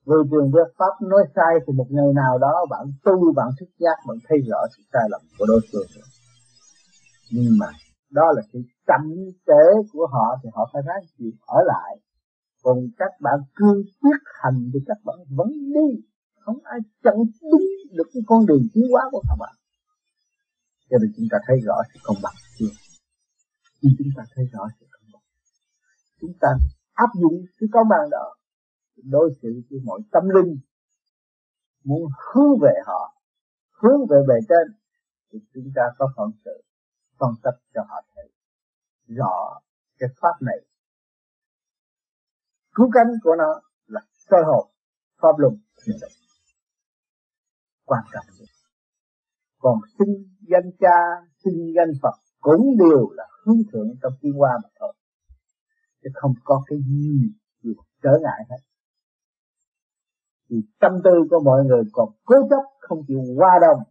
[0.07, 3.71] Người trường với Pháp nói sai thì một ngày nào đó bạn tu, bạn thức
[3.79, 5.87] giác, bạn thấy rõ sự sai lầm của đối phương.
[7.31, 7.67] Nhưng mà
[8.11, 9.05] đó là sự chậm
[9.47, 11.99] trễ của họ thì họ phải ráng chịu ở lại.
[12.63, 15.89] Còn các bạn cương quyết hành thì các bạn vẫn đi.
[16.41, 17.15] Không ai chặn
[17.53, 19.55] đúng được cái con đường tiến hóa của các bạn.
[20.91, 22.82] Cho nên chúng ta thấy rõ sự công bằng chưa?
[23.83, 25.23] Khi chúng ta thấy rõ sự công bằng
[26.21, 26.49] chúng ta
[26.93, 28.37] áp dụng sự công bằng đó
[28.97, 30.59] đối xử với mọi tâm linh,
[31.85, 33.15] muốn hướng về họ,
[33.71, 34.79] hướng về bề trên,
[35.33, 36.65] thì chúng ta có phận sự
[37.19, 38.29] phân tích cho họ thấy
[39.07, 39.61] rõ
[39.99, 40.57] cái pháp này.
[42.75, 44.71] Cứu cánh của nó là soi hồn,
[45.23, 46.19] pháp luân thiền định
[47.85, 48.49] quan trọng nhất.
[49.59, 50.09] Còn xin
[50.41, 50.97] danh cha
[51.45, 54.95] xin danh phật cũng đều là hướng thượng trong tiến hóa mà thôi.
[56.03, 57.71] Chứ không có cái gì gì
[58.03, 58.57] trở ngại hết.
[60.49, 63.83] Thì tâm tư của mọi người còn cố chấp, không chịu qua đồng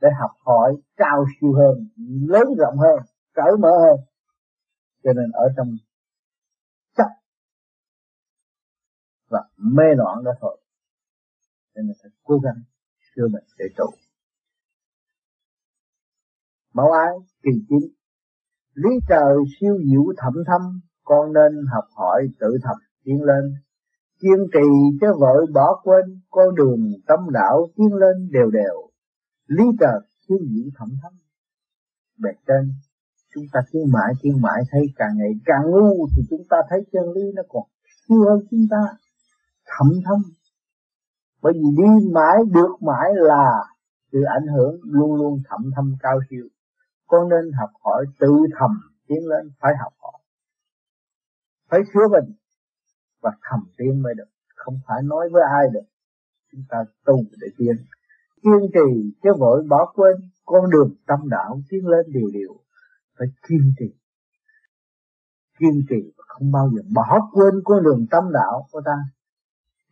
[0.00, 1.88] để học hỏi cao siêu hơn,
[2.28, 2.98] lớn rộng hơn,
[3.32, 4.00] cởi mở hơn.
[5.04, 5.68] Cho nên ở trong
[6.96, 7.08] chấp
[9.28, 10.60] và mê loạn đó thôi,
[11.74, 12.62] nên mình phải cố gắng
[13.14, 13.90] sửa mình để trụ.
[16.74, 17.08] Mẫu ái
[17.42, 17.98] kỳ chính
[18.82, 23.54] lý trời siêu diệu thậm thâm, con nên học hỏi tự thập tiến lên.
[24.20, 24.68] Kiên trì
[25.00, 28.76] cho vội bỏ quên, con đường tâm đạo tiến lên đều đều.
[29.46, 31.12] Lý trời siêu diệu thậm thâm.
[32.22, 32.72] Bề trên,
[33.34, 36.80] chúng ta tiến mãi tiến mãi thấy càng ngày càng ngu, thì chúng ta thấy
[36.92, 37.62] chân lý nó còn
[38.08, 38.82] siêu hơn chúng ta.
[39.66, 40.22] Thậm thâm.
[41.42, 43.46] Bởi vì đi mãi, được mãi là
[44.12, 46.48] sự ảnh hưởng luôn luôn thậm thâm cao siêu
[47.08, 48.70] con nên học hỏi tự thầm
[49.06, 50.20] tiến lên, phải học hỏi.
[51.70, 52.36] Phải sửa mình
[53.22, 54.30] và thầm tiến mới được.
[54.56, 55.86] Không phải nói với ai được.
[56.52, 57.76] Chúng ta tu để tiến.
[58.42, 62.60] Kiên trì chứ vội bỏ quên con đường tâm đạo tiến lên điều điều
[63.18, 63.94] phải kiên trì.
[65.58, 68.96] Kiên trì và không bao giờ bỏ quên con đường tâm đạo của ta.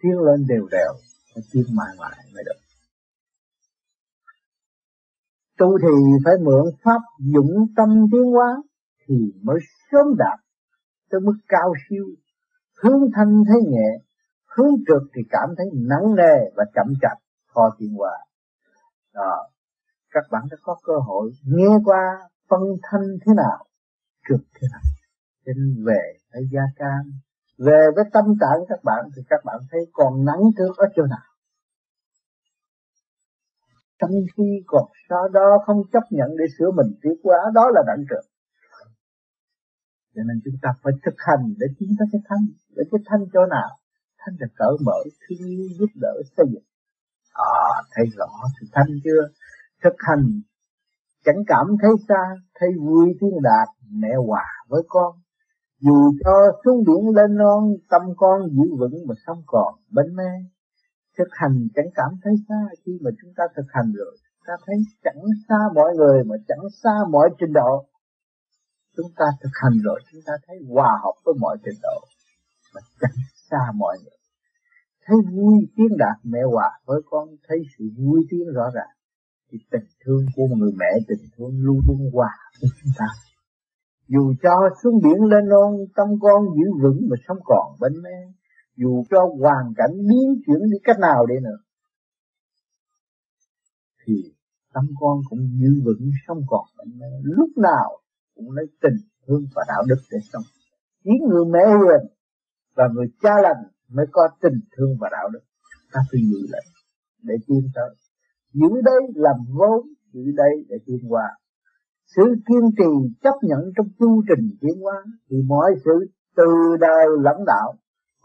[0.02, 0.92] Tiến lên đều đều
[1.34, 2.65] phải tiến mãi mãi mới được
[5.58, 8.62] tu thì phải mượn pháp dũng tâm tiến hóa
[9.06, 9.58] thì mới
[9.90, 10.38] sớm đạt
[11.10, 12.04] tới mức cao siêu.
[12.82, 13.88] Hướng thanh thấy nhẹ,
[14.56, 17.18] hướng trượt thì cảm thấy nặng nề và chậm chạp,
[17.54, 18.18] khó tiến hóa.
[19.14, 19.48] Đó,
[20.10, 23.64] các bạn đã có cơ hội nghe qua phân thanh thế nào
[24.28, 24.80] trượt thế nào.
[25.46, 27.02] Nên về thấy gia can
[27.58, 31.02] về với tâm trạng các bạn thì các bạn thấy còn nắng trước ở chỗ
[31.02, 31.35] nào
[33.98, 37.82] trong khi còn sau đó không chấp nhận để sửa mình tiến quá, đó là
[37.86, 38.26] đặng trưởng
[40.16, 42.44] cho nên chúng ta phải thực hành để tiến tới cái thanh
[42.76, 43.70] để cái thanh chỗ nào?
[44.18, 46.66] Thanh là cởi mở, thương yêu, giúp đỡ, xây dựng.
[47.32, 48.26] À thấy rõ
[48.60, 49.22] sự thanh chưa?
[49.84, 50.40] Thực hành,
[51.24, 52.22] chẳng cảm thấy xa,
[52.54, 55.14] thấy vui thiên đạt mẹ hòa với con.
[55.80, 56.32] Dù cho
[56.64, 60.30] xuống biển lên non, tâm con giữ vững mà sống còn bên mê
[61.18, 62.60] thực hành chẳng cảm thấy xa.
[62.84, 66.64] Khi mà chúng ta thực hành rồi ta thấy chẳng xa mọi người mà chẳng
[66.82, 67.86] xa mọi trình độ.
[68.96, 71.98] Chúng ta thực hành rồi, chúng ta thấy hòa hợp với mọi trình độ
[72.74, 73.18] mà chẳng
[73.50, 74.18] xa mọi người.
[75.06, 78.94] Thấy vui tiếng đạt mẹ hòa với con, thấy sự vui tiếng rõ ràng.
[79.50, 83.06] Thì tình thương của một người mẹ, tình thương luôn luôn hòa với chúng ta.
[84.08, 88.32] Dù cho xuống biển lên non tâm con giữ vững mà sống còn bên mẹ
[88.76, 91.58] dù cho hoàn cảnh biến chuyển đi cách nào đi nữa,
[94.06, 94.14] thì
[94.74, 96.64] tâm con cũng giữ vững sống còn
[97.22, 97.98] lúc nào
[98.34, 100.42] cũng lấy tình thương và đạo đức để sống.
[101.04, 102.12] Chỉ người mẹ hiền
[102.74, 105.40] và người cha lành mới có tình thương và đạo đức.
[105.92, 106.62] Ta phải giữ lại
[107.22, 107.94] để tiến tới.
[108.52, 111.28] Giữ đây làm vốn, giữ đây để tiến qua.
[112.16, 117.06] Sự kiên trì chấp nhận trong chu trình tiến hóa thì mọi sự từ đời
[117.22, 117.74] lãnh đạo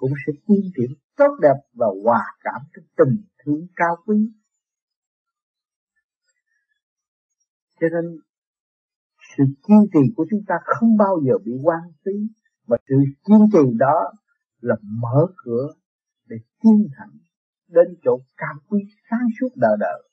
[0.01, 4.17] cũng sẽ tiến triển tốt đẹp và hòa cảm trong tình thương cao quý.
[7.79, 8.19] Cho nên
[9.37, 12.11] sự kiên trì của chúng ta không bao giờ bị quan phí
[12.67, 14.13] mà sự kiên trì đó
[14.59, 15.67] là mở cửa
[16.25, 17.17] để tiến thẳng
[17.67, 20.09] đến chỗ cao quý sáng suốt đời đời.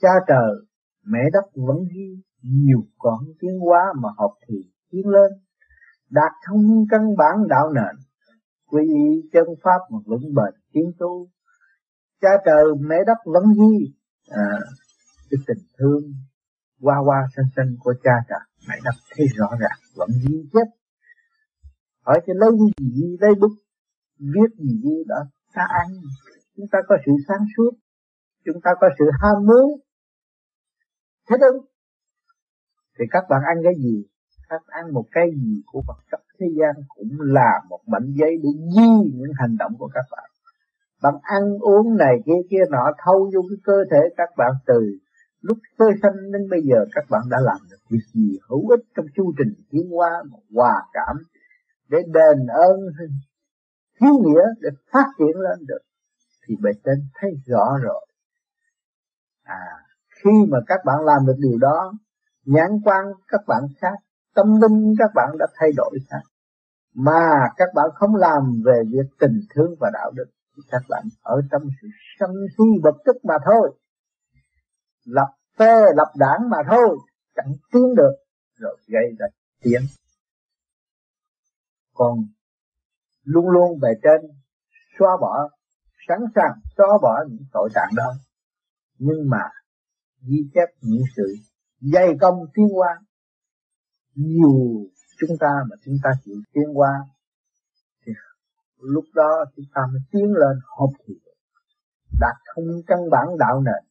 [0.00, 0.50] Cha trời,
[1.04, 4.54] mẹ đất vẫn ghi nhiều con tiến hóa mà học thì
[4.90, 5.32] tiến lên,
[6.10, 8.11] đạt thông căn bản đạo nền,
[8.72, 11.28] quy y chân pháp mà vững bền tiến tu.
[12.20, 13.94] Cha trời, mẹ đất vẫn ghi
[14.30, 14.46] à,
[15.30, 16.02] cái tình thương
[16.80, 20.66] qua qua sanh sanh của cha trời, mẹ đất thấy rõ ràng vẫn ghi chết.
[22.06, 23.54] Hỏi cho lấy gì lấy bút
[24.18, 25.20] viết gì đó
[25.54, 25.88] ta ăn.
[26.56, 27.70] Chúng ta có sự sáng suốt.
[28.44, 29.80] Chúng ta có sự ham muốn.
[31.28, 31.66] Thế đúng
[32.98, 34.04] thì các bạn ăn cái gì?
[34.48, 38.30] Các ăn một cái gì của vật chất thế gian cũng là một mảnh giấy
[38.42, 40.30] để ghi những hành động của các bạn.
[41.02, 44.98] Bạn ăn uống này, kia kia nọ, thâu vô cái cơ thể các bạn từ
[45.40, 48.80] lúc sơ sanh đến bây giờ các bạn đã làm được việc gì hữu ích
[48.96, 50.22] trong chu trình tiến hóa
[50.54, 51.16] hòa cảm
[51.88, 52.80] để đền ơn
[54.00, 55.82] hiếu nghĩa để phát triển lên được.
[56.46, 58.06] Thì bề trên thấy rõ rồi.
[59.42, 59.82] À
[60.24, 61.92] khi mà các bạn làm được điều đó,
[62.44, 63.98] nhãn quan các bạn khác
[64.34, 66.22] tâm linh các bạn đã thay đổi khác
[66.94, 71.04] mà các bạn không làm về việc tình thương và đạo đức, thì các bạn
[71.22, 73.78] ở trong sự sân si vật chất mà thôi.
[75.04, 76.98] Lập phe lập đảng mà thôi,
[77.34, 78.14] chẳng tiến được,
[78.58, 79.26] rồi gây ra
[79.62, 79.82] tiếng.
[81.94, 82.18] Còn
[83.24, 84.30] luôn luôn về trên,
[84.98, 85.48] xóa bỏ,
[86.08, 88.12] sẵn sàng xóa bỏ những tội trạng đó.
[88.98, 89.42] Nhưng mà
[90.28, 91.34] ghi chép những sự
[91.80, 92.96] dày công tiến quan
[94.14, 94.86] dù
[95.20, 96.92] chúng ta mà chúng ta chịu tiến qua
[98.06, 98.12] thì
[98.80, 101.14] lúc đó chúng ta mới tiến lên hợp thì
[102.20, 103.82] đạt thông căn bản đạo nền,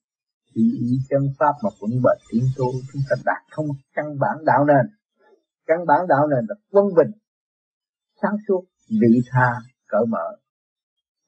[0.55, 4.38] thì ý chân pháp mà vững bền tiến tu, chúng ta đạt thông căn bản
[4.45, 4.86] đạo nền.
[5.65, 7.12] Căn bản đạo nền là quân bình,
[8.21, 9.49] sáng suốt, vị tha,
[9.88, 10.27] cởi mở.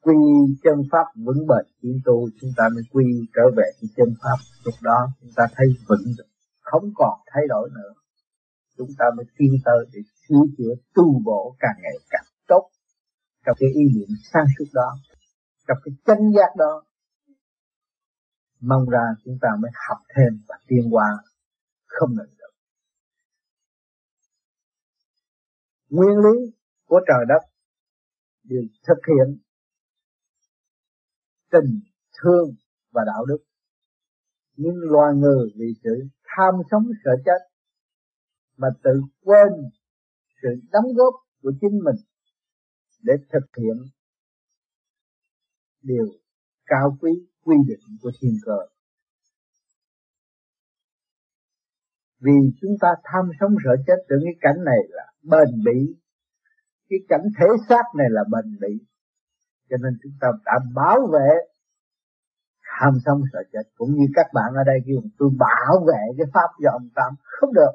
[0.02, 0.16] Quy
[0.64, 4.38] chân pháp vững bền tiến tu, chúng ta mới quy trở về cái chân pháp.
[4.66, 6.06] Lúc đó chúng ta thấy vững
[6.62, 7.94] không còn thay đổi nữa
[8.78, 12.70] chúng ta mới tin tới để cứu chữa tu bổ càng ngày càng tốt
[13.46, 14.98] trong cái ý niệm sáng suốt đó,
[15.68, 16.84] trong cái chân giác đó.
[18.60, 21.08] Mong ra chúng ta mới học thêm và tiến qua
[21.86, 22.54] không ngừng được.
[25.90, 26.54] Nguyên lý
[26.86, 27.50] của trời đất
[28.44, 29.38] đều thực hiện
[31.52, 31.80] tình
[32.22, 32.56] thương
[32.92, 33.38] và đạo đức.
[34.56, 37.53] Nhưng loài người vì sự tham sống sợ chết
[38.64, 39.52] mà tự quên
[40.42, 41.96] sự đóng góp của chính mình
[43.04, 43.78] để thực hiện
[45.82, 46.06] điều
[46.66, 47.12] cao quý
[47.44, 48.58] quy định của thiên cơ.
[52.20, 55.96] Vì chúng ta tham sống sợ chết tưởng cái cảnh này là bền bỉ,
[56.90, 58.86] cái cảnh thể xác này là bền bỉ,
[59.70, 61.30] cho nên chúng ta đã bảo vệ
[62.80, 66.28] tham sống sợ chết cũng như các bạn ở đây kêu tôi bảo vệ cái
[66.34, 67.74] pháp do ông Tam không được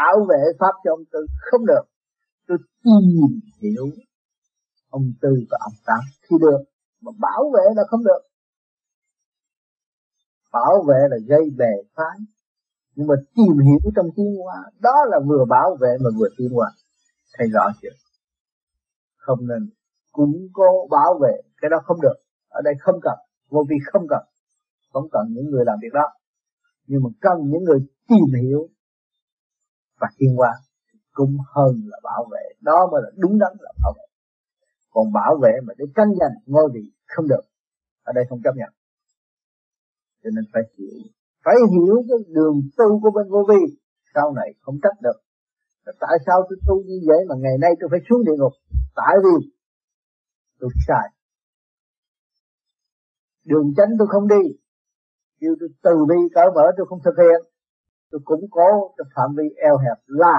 [0.00, 1.84] bảo vệ pháp cho ông Tư không được.
[2.48, 3.86] Tôi tìm hiểu
[4.88, 6.60] ông Tư và ông Tám thì được,
[7.00, 8.22] mà bảo vệ là không được.
[10.52, 12.18] Bảo vệ là gây bè phái
[12.94, 16.48] nhưng mà tìm hiểu trong tiến hóa đó là vừa bảo vệ mà vừa tiến
[16.54, 16.70] hóa
[17.38, 17.94] thấy rõ chưa?
[19.16, 19.70] Không nên
[20.12, 22.14] cũng cố bảo vệ, cái đó không được.
[22.48, 23.18] Ở đây không cần,
[23.50, 24.22] vô vi không cần.
[24.92, 26.06] Không cần những người làm việc đó.
[26.86, 28.68] Nhưng mà cần những người tìm hiểu
[30.00, 30.52] và thiên qua
[31.12, 32.44] cũng hơn là bảo vệ.
[32.60, 34.06] Đó mới là đúng đắn là bảo vệ.
[34.90, 37.44] Còn bảo vệ mà để tranh giành ngôi vị không được,
[38.02, 38.72] ở đây không chấp nhận.
[40.22, 40.98] Cho nên phải hiểu
[41.44, 43.76] phải hiểu cái đường tu của bên vô vi.
[44.14, 45.18] Sau này không trách được.
[46.00, 48.52] Tại sao tôi tu như vậy mà ngày nay tôi phải xuống địa ngục?
[48.94, 49.50] Tại vì
[50.60, 51.08] tôi sai.
[53.44, 54.42] Đường tránh tôi không đi.
[55.40, 57.40] Kêu tôi từ bi cởi mở tôi không thực hiện
[58.10, 60.38] tôi củng cố trong phạm vi eo hẹp là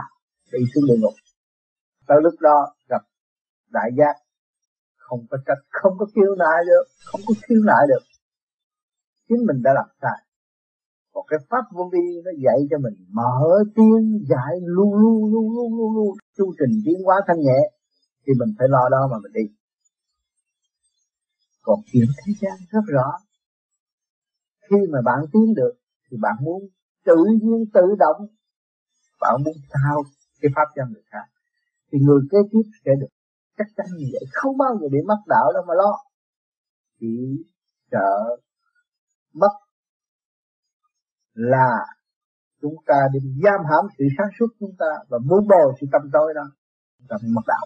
[0.51, 1.13] đi xuống địa ngục.
[2.07, 3.01] Tới lúc đó gặp
[3.69, 4.15] đại giác,
[4.97, 8.03] không có trách, không có kêu nại được, không có kêu nại được.
[9.29, 10.25] Chính mình đã làm sai.
[11.13, 15.53] Còn cái pháp vô vi nó dạy cho mình mở tiếng dạy luôn luôn luôn
[15.55, 17.59] luôn luôn luôn chu trình tiến hóa thanh nhẹ,
[18.27, 19.55] thì mình phải lo đó mà mình đi.
[21.61, 23.11] Còn chuyện thế gian rất rõ.
[24.69, 25.73] Khi mà bạn tiến được,
[26.11, 26.61] thì bạn muốn
[27.05, 28.27] tự nhiên, tự động.
[29.21, 30.03] Bạn muốn sao
[30.41, 31.25] cái pháp cho người khác.
[31.91, 33.07] Thì người kế tiếp sẽ được
[33.57, 34.21] chắc chắn như vậy.
[34.33, 35.97] Không bao giờ bị mất đạo đâu mà lo.
[36.99, 37.43] Chỉ
[37.91, 38.37] sợ
[39.33, 39.53] mất
[41.33, 41.69] là
[42.61, 46.01] chúng ta định giam hãm sự sáng suốt chúng ta và muốn bồi sự tâm
[46.13, 46.43] tối đó.
[46.97, 47.65] Chúng ta mất đạo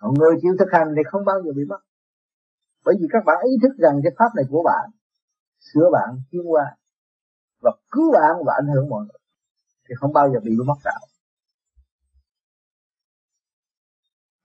[0.00, 1.80] còn người chịu thực hành thì không bao giờ bị mất
[2.84, 4.90] bởi vì các bạn ý thức rằng cái pháp này của bạn,
[5.60, 6.76] sửa bạn tiến qua
[7.60, 9.20] và cứu bạn và ảnh hưởng mọi người,
[9.88, 11.00] thì không bao giờ bị mất đạo.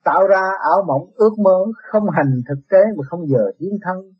[0.03, 1.57] Tạo ra ảo mộng ước mơ
[1.91, 4.15] không hành thực tế mà không giờ tiến thân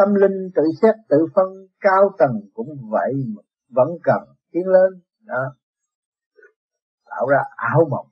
[0.00, 1.48] tâm linh tự xét, tự phân,
[1.80, 4.22] cao tầng cũng vậy mà vẫn cần
[4.52, 5.00] tiến lên.
[5.24, 5.54] Đó.
[7.10, 8.06] Tạo ra ảo mộng,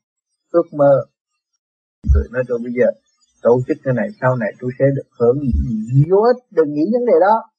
[0.51, 1.07] ước mơ.
[2.14, 2.87] Tôi nói tôi bây giờ
[3.43, 5.38] tổ chức cái này, sau này tôi sẽ được hưởng
[6.11, 7.51] vô ích đừng nghĩ vấn đề đó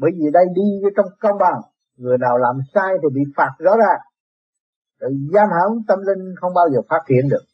[0.00, 1.60] bởi vì đây đi trong công bằng.
[1.96, 4.00] Người nào làm sai thì bị phạt rõ ràng.
[5.00, 7.44] Rồi giam hãm tâm linh không bao giờ phát triển được.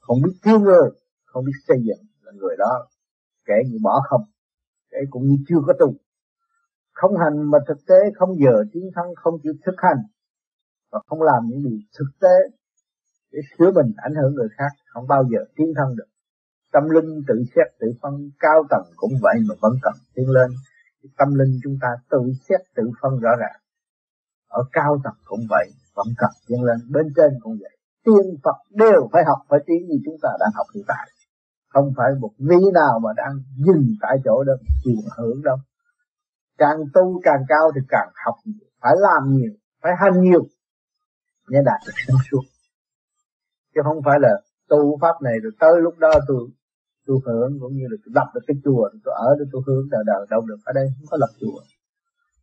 [0.00, 0.88] Không biết thiên người,
[1.24, 2.86] không biết xây dựng là người đó.
[3.44, 4.20] Kể như bỏ không,
[4.90, 5.94] kể cũng như chưa có tu.
[6.92, 9.98] Không hành mà thực tế, không giờ tiến thân không chịu thực hành.
[10.92, 12.36] Và không làm những gì thực tế
[13.32, 16.08] để sửa mình, ảnh hưởng người khác, không bao giờ tiến thân được.
[16.72, 20.50] Tâm linh tự xét, tự phân, cao tầng cũng vậy mà vẫn cần tiến lên
[21.18, 23.60] tâm linh chúng ta tự xét, tự phân rõ ràng.
[24.48, 27.76] Ở cao tầng cũng vậy, vẫn cần tiến lên, bên trên cũng vậy.
[28.04, 31.06] Tiên Phật đều phải học, phải tiến như chúng ta đang học hiện tại.
[31.68, 33.34] Không phải một vị nào mà đang
[33.66, 34.52] dừng tại chỗ đó
[34.84, 35.56] chịu hưởng đâu.
[36.58, 39.52] Càng tu càng cao thì càng học nhiều, phải làm nhiều,
[39.82, 40.42] phải hành nhiều.
[41.48, 42.42] Để đạt được sáng suốt
[43.74, 44.34] chứ không phải là
[44.68, 46.48] tu pháp này rồi tới lúc đó tôi
[47.06, 49.84] tôi hưởng cũng như là tôi lập được cái chùa tôi ở đó tôi hướng
[49.90, 51.60] đời đời đâu được, ở đây không có lập chùa.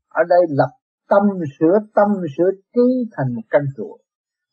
[0.09, 0.72] Ở đây lập
[1.09, 1.24] tâm
[1.59, 3.97] sửa tâm sửa trí thành một căn chùa.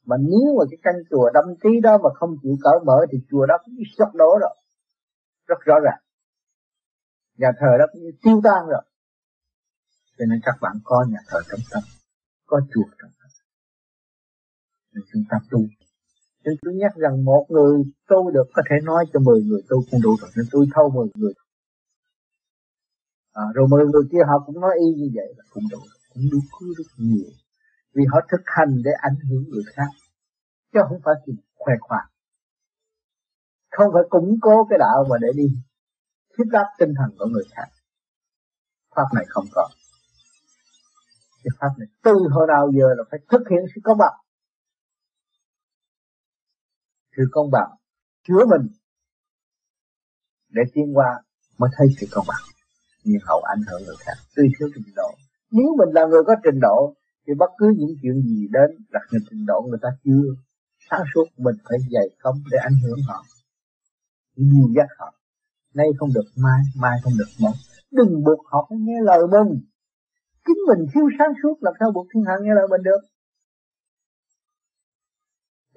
[0.06, 3.18] Mà nếu mà cái căn chùa đâm trí đó mà không chịu cởi mở thì
[3.30, 4.54] chùa đó cũng sắp đổ rồi.
[5.46, 6.00] Rất rõ ràng.
[7.38, 8.82] Nhà thờ đó cũng tiêu tan rồi.
[10.18, 11.82] Cho nên các bạn có nhà thờ trong tâm,
[12.46, 13.30] có chùa trong tâm.
[14.92, 15.58] Nên chúng ta tu.
[16.48, 19.76] Nên tôi nhắc rằng một người tu được có thể nói cho mười người tu
[19.90, 20.30] cũng đủ rồi.
[20.36, 21.32] Nên tôi thâu mười người.
[23.32, 25.78] À, rồi mười người kia họ cũng nói y như vậy là cũng đủ.
[26.14, 27.30] Cũng đủ cứ rất nhiều.
[27.94, 29.90] Vì họ thực hành để ảnh hưởng người khác.
[30.72, 32.08] Chứ không phải chỉ khoe khoang.
[33.70, 35.48] Không phải củng cố cái đạo mà để đi
[36.38, 37.68] thiết đáp tinh thần của người khác.
[38.96, 39.68] Pháp này không có.
[41.44, 44.14] Cái pháp này từ hồi nào giờ là phải thực hiện sự có bằng.
[47.18, 47.70] Sự công bằng
[48.28, 48.68] chứa mình
[50.48, 51.22] để tiến qua
[51.58, 52.44] mới thấy sự công bằng.
[53.04, 54.14] Nhưng hậu ảnh hưởng người khác.
[54.36, 55.10] Tùy thiếu trình độ.
[55.50, 56.94] Nếu mình là người có trình độ,
[57.26, 60.24] thì bất cứ những chuyện gì đến đặt người trình độ người ta chưa
[60.90, 63.24] sáng suốt mình phải dày công để ảnh hưởng họ.
[64.36, 65.14] Nhiều dắt họ.
[65.74, 67.54] Nay không được, mai mai không được mong
[67.90, 69.60] đừng buộc họ phải nghe lời mình.
[70.46, 73.00] Chính mình thiếu sáng suốt làm sao buộc thiên hạ nghe lời mình được?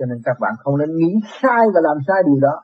[0.01, 2.55] Cho nên các bạn không nên nghĩ sai và làm sai điều đó.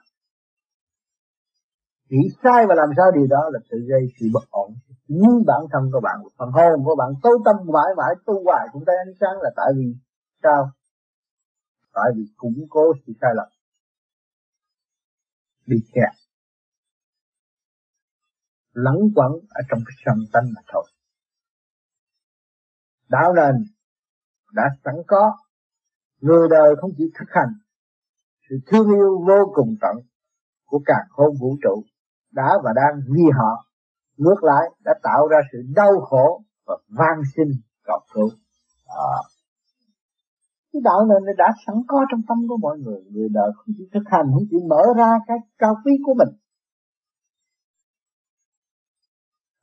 [2.10, 4.74] Nghĩ sai và làm sai điều đó là tự gây sự bất ổn.
[5.08, 8.68] Như bản thân của bạn, phần hồn của bạn tối tâm mãi mãi, tu hoài
[8.72, 9.96] cũng thấy ánh sáng là tại vì
[10.44, 10.72] sao?
[11.94, 13.48] Tại vì củng cố sự sai lầm.
[15.68, 16.14] Bị kẹt.
[18.74, 20.84] Lắng quẩn ở trong cái sân tánh mà thôi.
[23.10, 23.56] Đạo nền
[24.54, 25.47] đã sẵn có
[26.22, 27.54] người đời không chỉ thực hành
[28.50, 29.96] sự thương yêu vô cùng tận
[30.66, 31.84] của cả khôn vũ trụ
[32.32, 33.66] đã và đang vì họ,
[34.18, 37.48] ngược lại đã tạo ra sự đau khổ và van xin
[37.84, 38.30] cầu cứu.
[38.86, 39.18] À.
[40.74, 43.02] cái đạo này đã sẵn có trong tâm của mọi người.
[43.12, 46.36] Người đời không chỉ thực hành, không chỉ mở ra cái cao quý của mình.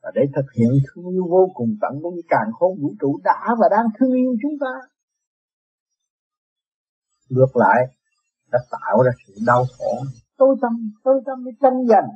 [0.03, 3.21] Và để thực hiện thương yêu vô cùng tận của như càng khôn vũ trụ
[3.25, 4.94] đã và đang thương yêu chúng ta
[7.29, 7.81] ngược lại
[8.53, 9.93] đã tạo ra sự đau khổ.
[10.37, 10.73] Tôi tâm
[11.05, 12.09] tôi tâm mới tranh giành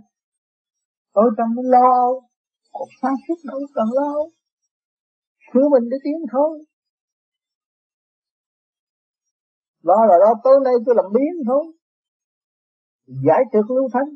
[1.18, 2.22] tôi tâm mới lo âu
[2.72, 4.30] còn sáng suốt đâu cần lo âu.
[5.52, 6.64] Sửa mình để tiến thôi.
[9.82, 11.64] Lo là lo tối nay tôi làm biến thôi.
[13.06, 14.10] Giải trượt lưu thanh.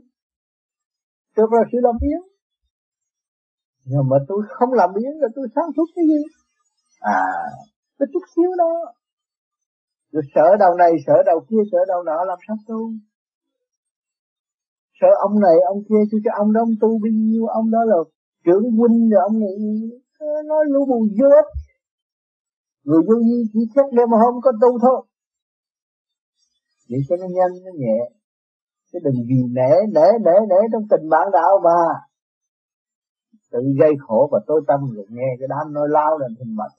[1.37, 2.21] Trượt là sự làm biến.
[3.85, 6.23] Nhưng mà tôi không làm biến là tôi sáng suốt cái gì?
[7.01, 7.23] À.
[7.99, 8.93] Cái chút xíu đó
[10.13, 12.93] rồi sợ đầu này, sợ đầu kia, sợ đầu nọ, làm sao tu?
[15.01, 17.79] Sợ ông này, ông kia chứ cho ông đó, ông tu bao nhiêu, ông đó
[17.85, 17.97] là
[18.45, 19.55] trưởng huynh rồi, ông này
[20.19, 21.51] ờ, nói lũ bù vô ích.
[22.85, 25.07] Người vô vi chỉ xét đêm hôm có tu thôi.
[26.91, 27.99] Vậy cho nó nhanh, nó nhẹ.
[28.93, 31.81] Chứ đừng vì nể nể nể nể trong tình bạn đạo mà.
[33.51, 36.73] Tự gây khổ và tối tâm rồi nghe cái đám nói lao lên thành mệt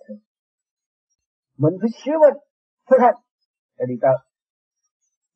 [1.58, 2.38] mình phải sửa mình,
[2.90, 3.16] thực hành
[3.78, 4.18] để đi tới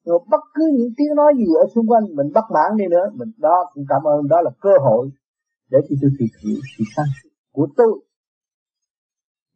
[0.08, 3.06] rồi bất cứ những tiếng nói gì ở xung quanh mình bất mãn đi nữa,
[3.14, 5.10] mình đó cũng cảm ơn, đó là cơ hội
[5.72, 7.94] để cho tôi tìm hiểu sự sáng suốt của tôi.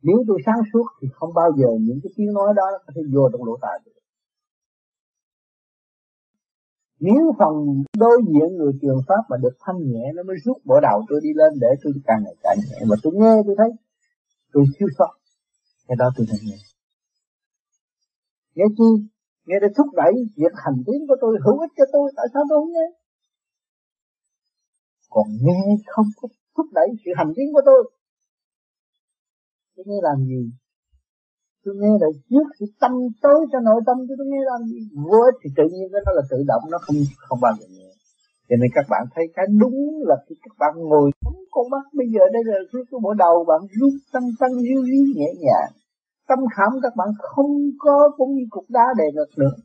[0.04, 3.02] Nếu tôi sáng suốt thì không bao giờ những cái tiếng nói đó có thể
[3.14, 3.92] vô trong lỗ tai được.
[7.00, 10.80] Nếu phần đối diện người truyền pháp mà được thanh nhẹ, nó mới rút bộ
[10.82, 12.80] đầu tôi đi lên để tôi càng ngày càng nhẹ.
[12.90, 13.70] Và tôi nghe, tôi thấy,
[14.54, 15.12] tôi thiếu sót.
[15.88, 16.71] Cái đó tôi thanh nhẹ
[18.56, 18.89] nghe chi?
[19.45, 22.43] Nghe để thúc đẩy việc hành tiến của tôi hữu ích cho tôi tại sao
[22.49, 22.88] tôi không nghe?
[25.10, 25.62] Còn nghe
[25.93, 27.91] không có thúc đẩy sự hành tiến của tôi.
[29.76, 30.41] Tôi nghe làm gì?
[31.64, 32.91] Tôi nghe là trước sự tâm
[33.22, 34.80] tối cho nội tâm tôi, tôi nghe làm gì?
[35.10, 37.66] Vô ích thì tự nhiên cái đó là tự động nó không không bao giờ
[37.70, 37.89] nghe.
[38.49, 39.80] Cho nên các bạn thấy cái đúng
[40.10, 41.12] là khi các bạn ngồi
[41.52, 44.82] con mắt bây giờ đây là thứ cái bộ đầu bạn rút tăng tăng riu
[44.89, 45.72] riu nhẹ nhàng
[46.32, 49.56] tâm khảm các bạn không có cũng như cục đá đè ngực nữa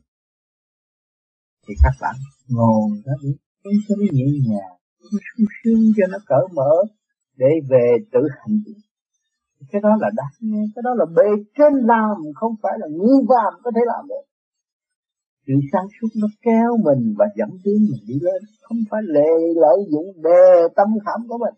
[1.67, 2.15] thì các bạn
[2.49, 3.31] ngồi đó đi,
[3.63, 6.73] cái cho nó nhẹ nhàng, sung sướng cho nó cởi mở
[7.37, 8.57] để về tự hành.
[9.71, 13.19] Cái đó là đáng nghe, cái đó là bề trên làm, không phải là người
[13.29, 14.25] làm có thể làm được.
[15.47, 19.31] Sự sáng suốt nó kéo mình và dẫn tiến mình đi lên, không phải lệ
[19.55, 21.55] lợi dụng đề tâm khảm của mình.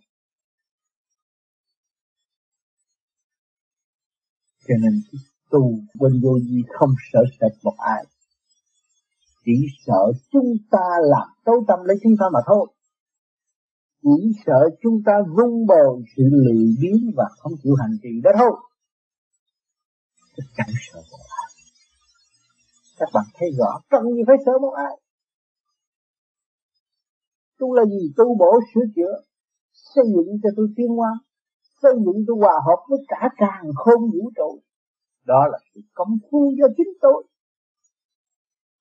[4.69, 5.01] Cho nên
[5.49, 8.05] tu bên vô vi không sợ sệt một ai.
[9.45, 12.67] Chỉ sợ chúng ta làm tối tâm lấy chúng ta mà thôi.
[14.03, 18.31] Chỉ sợ chúng ta vung bồi sự lười biếng và không chịu hành trì đó
[18.39, 18.51] thôi.
[20.37, 21.49] Chứ chẳng sợ một ai.
[22.97, 24.93] Các bạn thấy rõ, cần gì phải sợ một ai?
[27.59, 28.13] Tu là gì?
[28.17, 29.21] Tu bổ sửa chữa,
[29.73, 31.19] xây dựng cho tôi tiến hóa
[31.81, 34.59] xây dựng tôi hòa hợp với cả càng không vũ trụ.
[35.25, 37.23] Đó là sự công phu do chính tôi.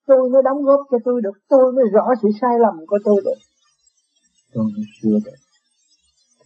[0.07, 3.20] Tôi mới đóng góp cho tôi được, tôi mới rõ sự sai lầm của tôi
[3.24, 3.40] được.
[4.53, 5.38] Tôi mới sửa được.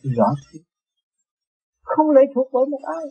[0.02, 0.58] Rõ chứ
[1.96, 3.04] không lệ thuộc bởi một ai.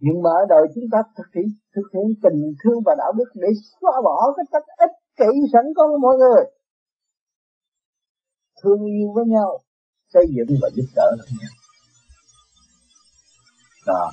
[0.00, 3.30] Nhưng mà ở đời chúng ta thực hiện thực hiện tình thương và đạo đức
[3.34, 3.48] để
[3.80, 6.44] xóa bỏ cái cách ích kỷ sẵn có của mọi người.
[8.62, 9.58] Thương yêu với nhau,
[10.12, 11.57] xây dựng và giúp đỡ lẫn nhau.
[13.88, 13.94] Ờ.
[13.94, 14.10] đó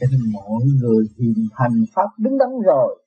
[0.00, 3.00] cho nên mỗi người hiền thành pháp đứng đắn rồi.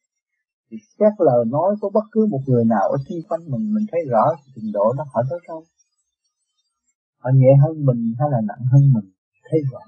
[0.72, 3.86] Thì xét lời nói của bất cứ một người nào ở xung quanh mình mình
[3.91, 4.26] thấy rõ
[4.56, 5.64] trình độ đó họ tới đâu
[7.18, 9.12] họ nhẹ hơn mình hay là nặng hơn mình?
[9.52, 9.80] Thấy rõ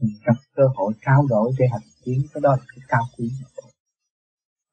[0.00, 3.30] mình gặp cơ hội trao đổi để hành tiến cái đó là cái cao quý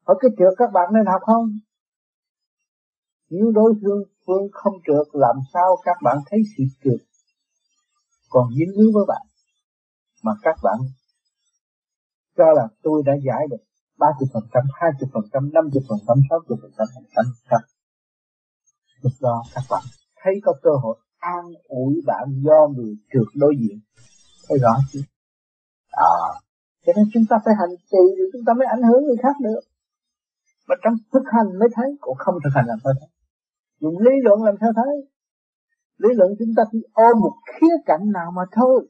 [0.04, 1.58] ở cái trượt các bạn nên học không?
[3.30, 7.00] Nếu đối phương phương không trượt, làm sao các bạn thấy sự trượt
[8.28, 9.26] còn dính líu với bạn
[10.22, 10.78] mà các bạn
[12.36, 13.62] cho là tôi đã giải được
[13.98, 15.70] 30%, 20%, 50%,
[16.06, 16.58] 60%,
[17.48, 17.60] 100%.
[19.02, 19.82] Lúc đó các bạn
[20.22, 23.78] thấy có cơ hội an ủi bạn do người trượt đối diện.
[24.48, 25.02] Thấy rõ chứ?
[25.90, 26.14] À,
[26.86, 29.36] cho nên chúng ta phải hành trì rồi chúng ta mới ảnh hưởng người khác
[29.40, 29.60] được.
[30.68, 33.08] Mà trong thực hành mới thấy, cũng không thực hành làm sao thấy.
[33.80, 34.94] Dùng lý luận làm sao thấy.
[35.98, 38.88] Lý luận chúng ta chỉ ôm một khía cạnh nào mà thôi.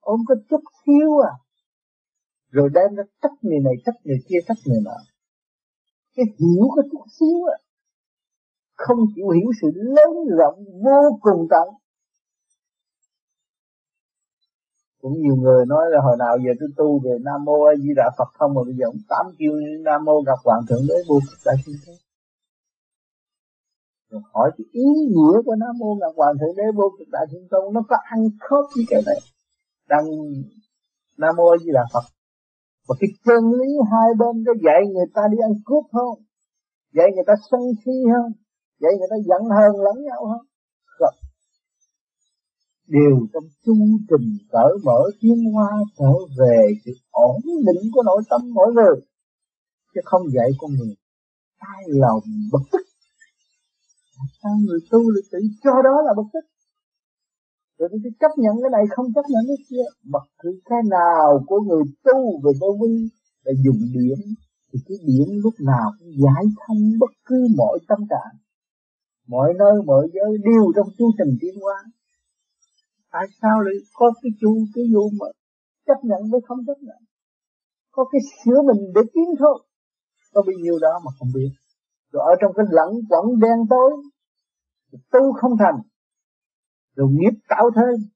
[0.00, 1.32] Ôm có chút xíu à.
[2.50, 4.96] Rồi đem ra trách người này, trách người kia, trách người nọ.
[6.16, 7.56] Cái hiểu có chút xíu à.
[8.76, 11.68] Không chịu hiểu sự lớn rộng, vô cùng tận
[15.06, 17.90] cũng nhiều người nói là hồi nào giờ tôi tu về nam mô a di
[17.96, 19.52] đà phật không, mà bây giờ ông tám kêu
[19.84, 21.92] nam mô gặp hoàng thượng đế vô cực đại thiên thế
[24.10, 27.26] rồi hỏi cái ý nghĩa của nam mô ngọc hoàng thượng đế vô cực đại
[27.30, 29.20] thiên tôn, nó có ăn khớp với cái này.
[29.88, 30.04] Đang
[31.18, 32.04] nam mô di đà phật.
[32.88, 36.18] Và cái chân lý hai bên nó dạy người ta đi ăn cướp không
[36.96, 38.32] dạy người ta sân si không
[38.80, 40.46] dạy người ta giận hờn lẫn nhau không
[40.98, 41.16] không
[42.86, 43.74] đều trong chu
[44.08, 49.00] trình cởi mở tiến hóa trở về sự ổn định của nội tâm mỗi người,
[49.94, 50.94] chứ không dạy con người
[51.60, 52.85] tai lòng bực tức
[54.42, 56.44] sao người tu lại tự cho đó là bực tức
[57.78, 59.86] rồi tôi chấp nhận cái này, không chấp nhận cái kia.
[60.12, 63.08] Bất cứ cái nào của người tu về vô vi
[63.44, 64.18] là dùng điểm,
[64.72, 68.34] thì cái điểm lúc nào cũng giải thông bất cứ mọi tâm trạng.
[69.26, 71.78] Mọi nơi, mọi giới đều trong chu trình tiến hóa.
[73.12, 75.26] Tại sao lại có cái chu, cái vụ mà
[75.86, 77.00] chấp nhận với không chấp nhận?
[77.90, 79.58] Có cái sửa mình để tiến thôi.
[80.32, 81.50] Có bao nhiêu đó mà không biết.
[82.12, 83.90] Rồi ở trong cái lẫn quẩn đen tối
[84.92, 85.78] tu không thành.
[86.96, 88.10] Rồi nghiệp tạo thêm.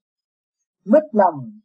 [0.84, 1.60] Mất lòng.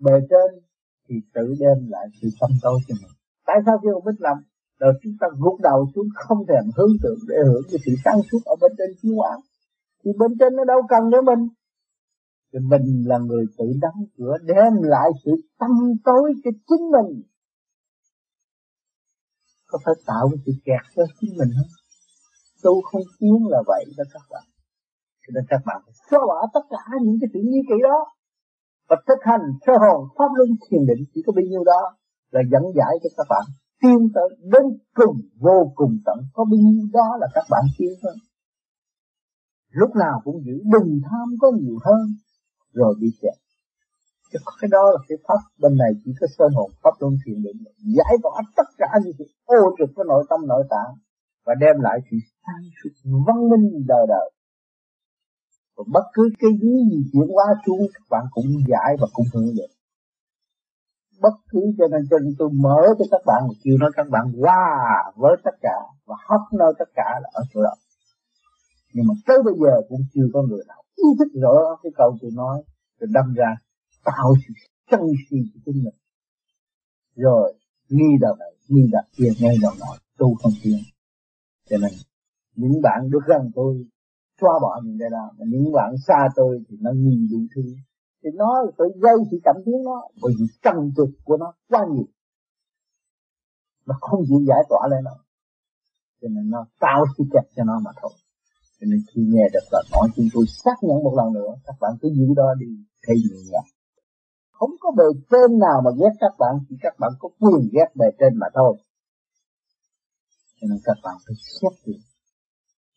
[0.00, 0.62] Bề trên
[1.08, 3.12] thì tự đem lại sự tâm tối cho mình.
[3.46, 4.38] Tại sao kêu mất lòng?
[4.78, 8.20] Rồi chúng ta gục đầu xuống không thèm hướng tượng để hưởng cái sự sáng
[8.30, 9.40] suốt ở bên trên chiếu án
[10.06, 11.48] thì bên trên nó đâu cần nữa mình.
[12.52, 15.70] Thì mình là người tự đóng cửa, đem lại sự tâm
[16.04, 17.22] tối cho chính mình.
[19.66, 21.70] Có phải tạo cái sự kẹt cho chính mình không?
[22.66, 24.46] Tu không tiến là vậy đó các bạn.
[25.22, 27.98] Cho nên các bạn phải xóa bỏ tất cả những cái sự nghi kỵ đó.
[28.88, 31.82] Và thực hành sơ hồn, pháp luân thiền định chỉ có bao nhiêu đó
[32.34, 33.44] là dẫn giải cho các bạn
[33.82, 34.64] tiến tới đến
[34.98, 36.18] cùng, vô cùng tận.
[36.34, 38.14] Có bao nhiêu đó là các bạn tiến thôi
[39.80, 42.06] lúc nào cũng giữ đừng tham có nhiều hơn,
[42.72, 43.38] rồi bị kẹt
[44.32, 47.42] chứ cái đó là cái pháp, bên này chỉ có sơ hồn, pháp luân thiền
[47.42, 47.58] định,
[47.96, 50.92] giải tỏa tất cả những sự ô trực của nội tâm, nội tạng,
[51.46, 52.90] và đem lại sự sáng suốt
[53.26, 54.30] văn minh đời đời.
[55.76, 59.26] Và bất cứ cái gì gì chuyển hóa xuống các bạn cũng giải và cũng
[59.34, 59.76] hưởng được
[61.22, 64.06] bất cứ cho nên cho nên tôi mở cho các bạn một chiều nói các
[64.10, 64.66] bạn qua
[65.16, 67.74] với tất cả và hấp nơi tất cả là ở chỗ đó.
[68.92, 72.18] Nhưng mà tới bây giờ cũng chưa có người nào ý thức rõ cái câu
[72.20, 72.62] tôi nói,
[73.00, 73.56] rồi đâm ra
[74.04, 74.54] tạo sự
[74.90, 75.94] sân si cho chính mình.
[77.16, 77.54] Rồi,
[77.88, 80.78] nghi đạo này, nghi đạo kia ngay đầu nọ tu không tiến.
[81.70, 81.90] Cho nên
[82.56, 83.86] những bạn được gần tôi,
[84.40, 87.62] xóa bỏ những cái đó mà những bạn xa tôi thì nó nhìn đủ thứ.
[88.22, 91.80] Thì nó phải gây sự cảm biến nó bởi vì trần trực của nó quá
[91.90, 92.06] nhiều.
[93.86, 95.16] Nó không chịu giải tỏa lên nó.
[96.20, 98.12] Cho nên nó tạo sự kẹt cho nó mà thôi.
[98.80, 101.76] Cho nên khi nghe được lời nói, chúng tôi xác nhận một lần nữa, các
[101.80, 102.66] bạn cứ giữ đó đi
[103.06, 103.76] thay nhẹ nhàng
[104.58, 107.88] không có bề trên nào mà ghét các bạn, chỉ các bạn có quyền ghét
[107.94, 108.76] bề trên mà thôi.
[110.60, 112.00] Cho nên các bạn phải xét được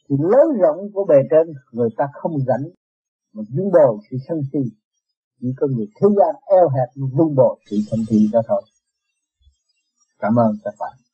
[0.10, 2.70] thì lớn rộng của bề trên, người ta không rảnh
[3.34, 4.60] mà dính bồ sự sân si.
[5.42, 8.62] Chỉ có người thế gian eo hẹp vun bồ sự sân si đó thôi.
[10.20, 11.09] Cảm ơn các bạn.